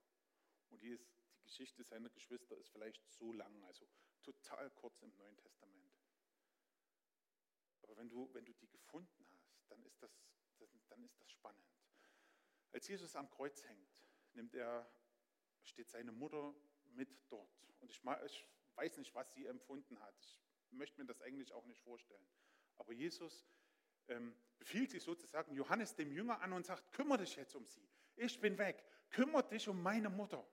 und 0.70 0.82
die, 0.82 0.90
ist, 0.90 1.12
die 1.36 1.42
Geschichte 1.42 1.84
seiner 1.84 2.10
Geschwister 2.10 2.56
ist 2.58 2.70
vielleicht 2.70 3.06
so 3.10 3.34
lang, 3.34 3.64
also 3.66 3.88
total 4.24 4.70
kurz 4.72 5.02
im 5.02 5.14
Neuen 5.18 5.36
Testament. 5.38 5.91
Aber 7.84 7.98
wenn 7.98 8.10
du, 8.10 8.30
wenn 8.34 8.46
du 8.46 8.54
die 8.54 8.68
gefunden 8.68 9.26
hast, 9.32 9.54
dann 9.70 9.84
ist, 9.84 10.02
das, 10.02 10.12
dann 10.90 11.04
ist 11.04 11.20
das 11.20 11.30
spannend. 11.32 11.66
Als 12.72 12.88
Jesus 12.88 13.16
am 13.16 13.30
Kreuz 13.30 13.64
hängt, 13.66 13.90
nimmt 14.34 14.54
er, 14.56 14.90
steht 15.64 15.90
seine 15.90 16.12
Mutter 16.12 16.54
mit 16.94 17.10
dort. 17.30 17.50
Und 17.80 17.92
ich, 17.92 18.02
ich 18.26 18.48
weiß 18.76 18.98
nicht, 18.98 19.14
was 19.16 19.34
sie 19.34 19.46
empfunden 19.46 20.00
hat. 20.00 20.16
Ich 20.66 20.72
möchte 20.72 21.00
mir 21.00 21.06
das 21.06 21.22
eigentlich 21.22 21.52
auch 21.54 21.66
nicht 21.66 21.82
vorstellen. 21.82 22.26
Aber 22.78 22.94
Jesus 22.94 23.46
ähm, 24.08 24.34
befiehlt 24.58 24.92
sich 24.92 25.04
sozusagen 25.04 25.54
Johannes 25.54 25.96
dem 25.96 26.12
Jünger 26.12 26.42
an 26.42 26.54
und 26.54 26.66
sagt, 26.66 26.92
kümmere 26.92 27.20
dich 27.20 27.36
jetzt 27.36 27.56
um 27.56 27.66
sie. 27.68 27.88
Ich 28.16 28.40
bin 28.40 28.58
weg. 28.58 28.84
Kümmere 29.10 29.48
dich 29.48 29.68
um 29.68 29.82
meine 29.82 30.10
Mutter. 30.10 30.48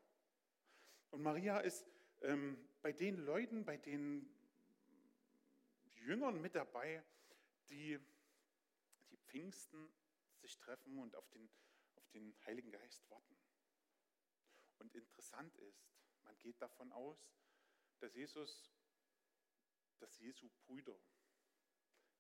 Und 1.11 1.23
Maria 1.23 1.61
ist 1.61 1.87
ähm, 2.23 2.59
bei 2.83 2.93
den 2.93 3.17
Leuten, 3.19 3.65
bei 3.65 3.77
den 3.77 4.29
Jüngern 6.07 6.41
mit 6.41 6.55
dabei, 6.55 7.03
die, 7.69 7.99
die 9.11 9.17
Pfingsten 9.19 9.93
sich 10.37 10.59
treffen 10.59 10.99
und 10.99 11.15
auf 11.17 11.29
den, 11.31 11.49
auf 11.97 12.09
den 12.11 12.35
Heiligen 12.45 12.71
Geist 12.71 13.09
warten. 13.11 13.37
Und 14.79 14.95
interessant 14.95 15.57
ist, 15.57 15.89
man 16.25 16.39
geht 16.39 16.61
davon 16.63 16.93
aus, 16.93 17.19
dass 17.99 18.15
Jesus, 18.15 18.71
dass 19.99 20.19
Jesu 20.19 20.49
Brüder 20.67 20.99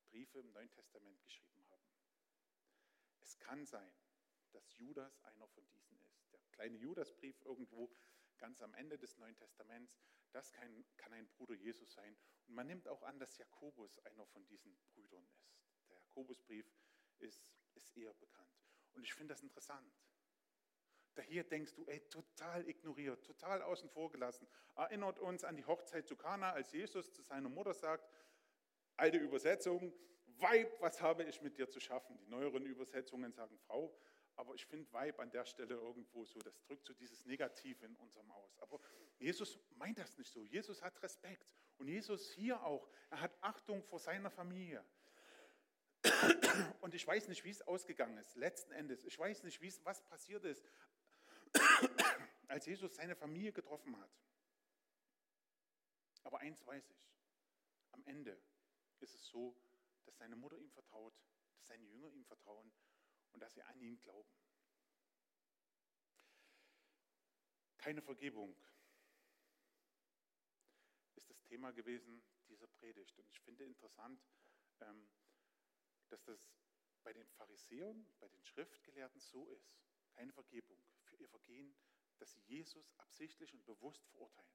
Briefe 0.09 0.39
im 0.41 0.51
Neuen 0.53 0.71
Testament 0.73 1.21
geschrieben 1.23 1.65
haben. 1.69 1.83
Es 3.21 3.39
kann 3.39 3.65
sein, 3.67 3.93
dass 4.53 4.77
Judas 4.79 5.23
einer 5.25 5.47
von 5.49 5.69
diesen 5.69 6.01
ist. 6.01 6.33
Der 6.33 6.41
kleine 6.53 6.79
Judasbrief 6.79 7.41
irgendwo 7.43 7.91
ganz 8.39 8.63
am 8.63 8.75
Ende 8.75 8.99
des 8.99 9.17
Neuen 9.19 9.37
Testaments, 9.37 9.99
das 10.33 10.53
kann, 10.53 10.85
kann 10.97 11.13
ein 11.13 11.29
Bruder 11.29 11.55
Jesus 11.55 11.93
sein. 11.93 12.17
Und 12.47 12.55
man 12.55 12.67
nimmt 12.67 12.89
auch 12.89 13.03
an, 13.03 13.19
dass 13.19 13.39
Jakobus 13.39 13.99
einer 14.01 14.27
von 14.27 14.47
diesen 14.47 14.77
Brüdern 14.93 15.27
ist. 15.35 15.53
Der 15.89 15.97
Jakobusbrief 15.97 16.67
ist, 17.19 17.43
ist 17.75 17.97
eher 17.97 18.15
bekannt. 18.15 18.53
Und 18.95 19.05
ich 19.05 19.15
finde 19.15 19.35
das 19.35 19.43
interessant. 19.43 19.93
Daher 21.15 21.43
denkst 21.45 21.75
du, 21.75 21.85
ey, 21.87 22.01
total 22.09 22.69
ignoriert, 22.69 23.25
total 23.25 23.63
außen 23.63 23.91
vor 23.91 24.11
gelassen. 24.11 24.47
Erinnert 24.77 25.19
uns 25.19 25.43
an 25.43 25.57
die 25.57 25.65
Hochzeit 25.65 26.07
zu 26.07 26.17
Kana, 26.17 26.53
als 26.53 26.73
Jesus 26.73 27.13
zu 27.13 27.23
seiner 27.23 27.49
Mutter 27.49 27.75
sagt, 27.75 28.09
alte 28.97 29.19
Übersetzung, 29.19 29.93
Weib, 30.41 30.81
was 30.81 31.01
habe 31.01 31.25
ich 31.25 31.43
mit 31.43 31.59
dir 31.59 31.69
zu 31.69 31.81
schaffen? 31.81 32.17
Die 32.19 32.27
neueren 32.27 32.65
Übersetzungen 32.65 33.33
sagen 33.33 33.59
Frau, 33.59 33.93
aber 34.39 34.55
ich 34.55 34.65
finde 34.65 34.91
Weib 34.93 35.19
an 35.19 35.33
der 35.33 35.45
Stelle 35.45 35.75
irgendwo 35.75 36.25
so, 36.25 36.39
das 36.39 36.61
drückt 36.63 36.87
so 36.87 36.95
dieses 36.95 37.27
Negative 37.27 37.85
in 37.85 37.97
unserem 37.97 38.31
aus. 38.31 38.57
Aber 38.61 38.79
Jesus 39.19 39.59
meint 39.75 39.99
das 39.99 40.17
nicht 40.17 40.33
so. 40.33 40.45
Jesus 40.45 40.81
hat 40.81 41.03
Respekt. 41.03 41.45
Und 41.77 41.89
Jesus 41.89 42.31
hier 42.31 42.63
auch, 42.63 42.89
er 43.11 43.21
hat 43.21 43.37
Achtung 43.41 43.83
vor 43.83 43.99
seiner 43.99 44.31
Familie. 44.31 44.85
Und 46.81 46.95
ich 46.95 47.05
weiß 47.05 47.27
nicht, 47.27 47.43
wie 47.43 47.51
es 47.51 47.63
ausgegangen 47.63 48.17
ist, 48.17 48.37
letzten 48.37 48.73
Endes. 48.73 49.05
Ich 49.05 49.19
weiß 49.19 49.43
nicht, 49.43 49.61
was 49.85 50.07
passiert 50.07 50.45
ist, 50.45 50.65
als 52.47 52.65
Jesus 52.67 52.95
seine 52.95 53.17
Familie 53.17 53.53
getroffen 53.53 54.01
hat. 54.01 54.11
Aber 56.23 56.39
eins 56.39 56.65
weiß 56.65 56.89
ich, 56.91 57.11
am 57.91 58.05
Ende 58.05 58.41
ist 59.01 59.17
es 59.17 59.27
so, 59.27 59.57
dass 60.05 60.17
seine 60.17 60.37
Mutter 60.37 60.59
ihm 60.59 60.71
vertraut, 60.71 61.15
dass 61.57 61.67
seine 61.67 61.85
Jünger 61.87 62.09
ihm 62.13 62.25
vertrauen 62.25 62.73
und 63.33 63.41
dass 63.41 63.55
sie 63.55 63.63
an 63.63 63.79
ihn 63.81 63.99
glauben. 64.01 64.29
Keine 67.79 68.03
Vergebung 68.03 68.55
ist 71.15 71.31
das 71.31 71.41
Thema 71.45 71.71
gewesen 71.73 72.23
dieser 72.49 72.67
Predigt. 72.67 73.19
Und 73.19 73.29
ich 73.29 73.41
finde 73.41 73.65
interessant, 73.65 74.21
ähm, 74.81 75.09
dass 76.09 76.23
das 76.25 76.41
bei 77.03 77.13
den 77.13 77.29
Pharisäern, 77.29 78.07
bei 78.19 78.29
den 78.29 78.45
Schriftgelehrten 78.45 79.21
so 79.21 79.47
ist. 79.49 79.73
Keine 80.15 80.33
Vergebung 80.33 80.79
für 81.05 81.17
ihr 81.17 81.29
Vergehen, 81.29 81.75
dass 82.19 82.33
sie 82.33 82.41
Jesus 82.41 82.93
absichtlich 82.99 83.55
und 83.55 83.65
bewusst 83.65 84.05
verurteilen. 84.09 84.53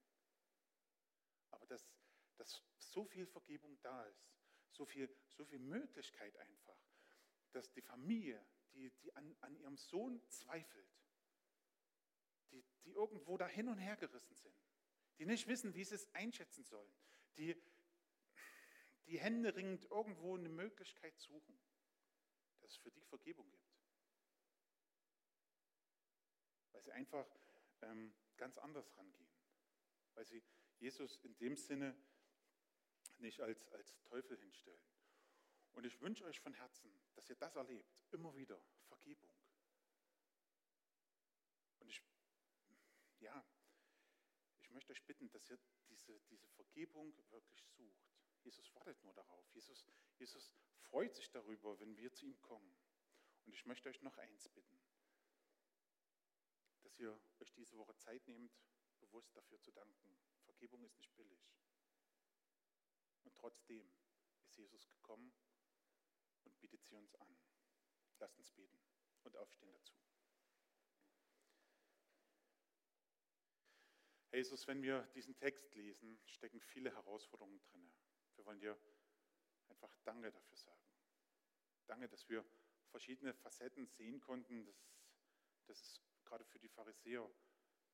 Aber 1.51 1.65
dass, 1.65 1.87
dass 2.37 2.61
so 2.77 3.05
viel 3.05 3.25
Vergebung 3.25 3.79
da 3.81 4.03
ist, 4.05 4.27
so 4.71 4.85
viel, 4.85 5.09
so 5.29 5.45
viel 5.45 5.59
Möglichkeit 5.59 6.35
einfach, 6.37 6.77
dass 7.51 7.71
die 7.71 7.81
Familie, 7.81 8.43
die, 8.73 8.91
die 9.01 9.15
an, 9.15 9.35
an 9.41 9.55
ihrem 9.55 9.77
Sohn 9.77 10.21
zweifelt, 10.29 10.89
die, 12.51 12.63
die 12.83 12.91
irgendwo 12.91 13.37
da 13.37 13.47
hin 13.47 13.69
und 13.69 13.77
her 13.77 13.97
gerissen 13.97 14.35
sind, 14.35 14.55
die 15.17 15.25
nicht 15.25 15.47
wissen, 15.47 15.73
wie 15.73 15.83
sie 15.83 15.95
es 15.95 16.13
einschätzen 16.13 16.63
sollen, 16.63 16.93
die, 17.37 17.55
die 19.05 19.19
händeringend 19.19 19.85
irgendwo 19.85 20.35
eine 20.35 20.49
Möglichkeit 20.49 21.17
suchen, 21.19 21.59
dass 22.61 22.71
es 22.71 22.77
für 22.77 22.91
die 22.91 23.01
Vergebung 23.01 23.49
gibt. 23.49 23.63
Weil 26.71 26.81
sie 26.81 26.91
einfach 26.91 27.27
ähm, 27.81 28.13
ganz 28.37 28.57
anders 28.57 28.97
rangehen. 28.97 29.29
Weil 30.13 30.25
sie 30.25 30.43
Jesus 30.79 31.17
in 31.23 31.37
dem 31.37 31.55
Sinne 31.55 31.95
nicht 33.17 33.39
als, 33.41 33.67
als 33.69 34.01
Teufel 34.03 34.37
hinstellen. 34.37 34.81
Und 35.73 35.85
ich 35.85 35.99
wünsche 36.01 36.23
euch 36.25 36.39
von 36.39 36.53
Herzen, 36.53 36.93
dass 37.15 37.29
ihr 37.29 37.35
das 37.35 37.55
erlebt, 37.55 37.97
immer 38.11 38.33
wieder, 38.35 38.63
Vergebung. 38.87 39.35
Und 41.79 41.89
ich, 41.89 42.01
ja, 43.19 43.43
ich 44.61 44.69
möchte 44.69 44.91
euch 44.91 45.03
bitten, 45.03 45.29
dass 45.29 45.49
ihr 45.49 45.59
diese, 45.89 46.19
diese 46.29 46.47
Vergebung 46.49 47.15
wirklich 47.31 47.65
sucht. 47.69 48.13
Jesus 48.43 48.73
wartet 48.75 49.01
nur 49.03 49.13
darauf. 49.13 49.49
Jesus, 49.53 49.85
Jesus 50.17 50.53
freut 50.81 51.15
sich 51.15 51.29
darüber, 51.31 51.79
wenn 51.79 51.97
wir 51.97 52.13
zu 52.13 52.25
ihm 52.25 52.39
kommen. 52.41 52.75
Und 53.45 53.53
ich 53.53 53.65
möchte 53.65 53.89
euch 53.89 54.01
noch 54.01 54.17
eins 54.17 54.49
bitten, 54.49 54.79
dass 56.83 56.99
ihr 56.99 57.19
euch 57.39 57.51
diese 57.53 57.77
Woche 57.77 57.95
Zeit 57.95 58.27
nehmt, 58.27 58.53
bewusst 58.99 59.35
dafür 59.35 59.59
zu 59.59 59.71
danken. 59.71 60.17
Vergebung 60.45 60.83
ist 60.83 60.97
nicht 60.97 61.15
billig. 61.15 61.41
Und 63.23 63.33
trotzdem 63.35 63.91
ist 64.43 64.57
Jesus 64.57 64.87
gekommen 64.87 65.33
und 66.45 66.59
bietet 66.59 66.83
sie 66.83 66.95
uns 66.95 67.15
an. 67.15 67.37
Lasst 68.19 68.37
uns 68.37 68.51
beten 68.51 68.79
und 69.23 69.35
aufstehen 69.37 69.71
dazu. 69.71 69.93
Herr 74.29 74.39
Jesus, 74.39 74.67
wenn 74.67 74.81
wir 74.81 75.03
diesen 75.13 75.35
Text 75.35 75.75
lesen, 75.75 76.19
stecken 76.25 76.59
viele 76.59 76.91
Herausforderungen 76.91 77.61
drin. 77.61 77.93
Wir 78.35 78.45
wollen 78.45 78.59
dir 78.59 78.77
einfach 79.69 79.95
Danke 80.03 80.31
dafür 80.31 80.57
sagen. 80.57 80.81
Danke, 81.85 82.07
dass 82.07 82.27
wir 82.29 82.43
verschiedene 82.89 83.33
Facetten 83.33 83.85
sehen 83.85 84.19
konnten, 84.19 84.65
dass, 84.65 84.89
dass 85.65 85.81
es 85.81 86.01
gerade 86.23 86.45
für 86.45 86.59
die 86.59 86.69
Pharisäer 86.69 87.29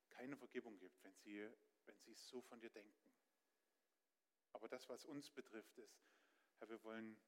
keine 0.10 0.38
Vergebung 0.38 0.78
gibt, 0.78 1.04
wenn 1.04 1.16
sie, 1.16 1.50
wenn 1.86 1.98
sie 2.00 2.14
so 2.14 2.42
von 2.42 2.60
dir 2.60 2.70
denken. 2.70 3.10
Aber 4.54 4.68
das, 4.68 4.88
was 4.90 5.06
uns 5.06 5.30
betrifft, 5.30 5.78
ist, 5.78 6.06
Herr, 6.58 6.70
wir 6.70 6.84
wollen, 6.84 7.20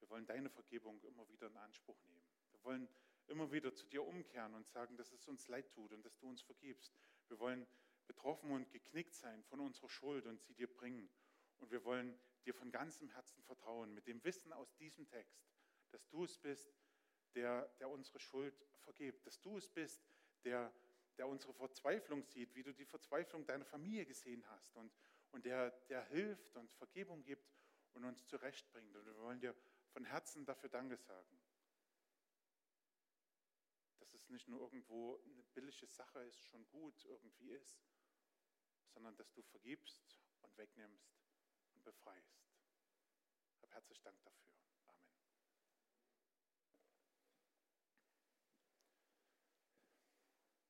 wir 0.00 0.10
wollen 0.10 0.26
deine 0.26 0.50
Vergebung 0.50 1.00
immer 1.02 1.28
wieder 1.28 1.46
in 1.48 1.56
Anspruch 1.56 2.00
nehmen. 2.04 2.22
Wir 2.52 2.64
wollen 2.64 2.88
immer 3.28 3.50
wieder 3.50 3.74
zu 3.74 3.86
dir 3.86 4.04
umkehren 4.04 4.54
und 4.54 4.68
sagen, 4.68 4.96
dass 4.96 5.12
es 5.12 5.26
uns 5.26 5.48
leid 5.48 5.70
tut 5.72 5.92
und 5.92 6.04
dass 6.04 6.16
du 6.18 6.28
uns 6.28 6.42
vergibst. 6.42 6.92
Wir 7.28 7.38
wollen 7.38 7.66
betroffen 8.06 8.50
und 8.50 8.70
geknickt 8.70 9.14
sein 9.14 9.42
von 9.44 9.60
unserer 9.60 9.88
Schuld 9.88 10.26
und 10.26 10.40
sie 10.40 10.54
dir 10.54 10.72
bringen. 10.72 11.08
Und 11.58 11.70
wir 11.70 11.84
wollen 11.84 12.18
dir 12.44 12.54
von 12.54 12.70
ganzem 12.70 13.08
Herzen 13.08 13.42
vertrauen, 13.42 13.92
mit 13.94 14.06
dem 14.06 14.22
Wissen 14.24 14.52
aus 14.52 14.74
diesem 14.76 15.06
Text, 15.08 15.44
dass 15.90 16.08
du 16.08 16.24
es 16.24 16.38
bist, 16.38 16.72
der, 17.34 17.66
der 17.80 17.88
unsere 17.88 18.20
Schuld 18.20 18.54
vergibt, 18.78 19.26
dass 19.26 19.40
du 19.40 19.56
es 19.56 19.68
bist, 19.68 20.06
der, 20.44 20.72
der 21.18 21.26
unsere 21.26 21.52
Verzweiflung 21.52 22.24
sieht, 22.24 22.54
wie 22.54 22.62
du 22.62 22.72
die 22.72 22.84
Verzweiflung 22.84 23.44
deiner 23.46 23.64
Familie 23.64 24.06
gesehen 24.06 24.46
hast 24.50 24.76
und, 24.76 24.92
und 25.32 25.44
der, 25.44 25.70
der 25.88 26.04
hilft 26.04 26.56
und 26.56 26.72
Vergebung 26.74 27.24
gibt 27.24 27.50
und 27.94 28.04
uns 28.04 28.24
zurechtbringt. 28.26 28.94
Und 28.94 29.06
wir 29.06 29.16
wollen 29.18 29.40
dir 29.40 29.54
von 29.96 30.04
Herzen 30.04 30.44
dafür 30.44 30.68
Danke 30.68 30.98
sagen. 30.98 31.40
Dass 33.98 34.12
es 34.12 34.28
nicht 34.28 34.46
nur 34.46 34.60
irgendwo 34.60 35.16
eine 35.16 35.42
billige 35.54 35.86
Sache 35.86 36.22
ist, 36.24 36.44
schon 36.44 36.68
gut 36.68 37.02
irgendwie 37.06 37.48
ist, 37.48 37.88
sondern 38.92 39.16
dass 39.16 39.32
du 39.32 39.42
vergibst 39.42 40.20
und 40.42 40.54
wegnimmst 40.58 41.18
und 41.72 41.82
befreist. 41.82 42.46
Hab 43.62 43.72
herzlich 43.72 44.02
Dank 44.02 44.22
dafür. 44.22 44.55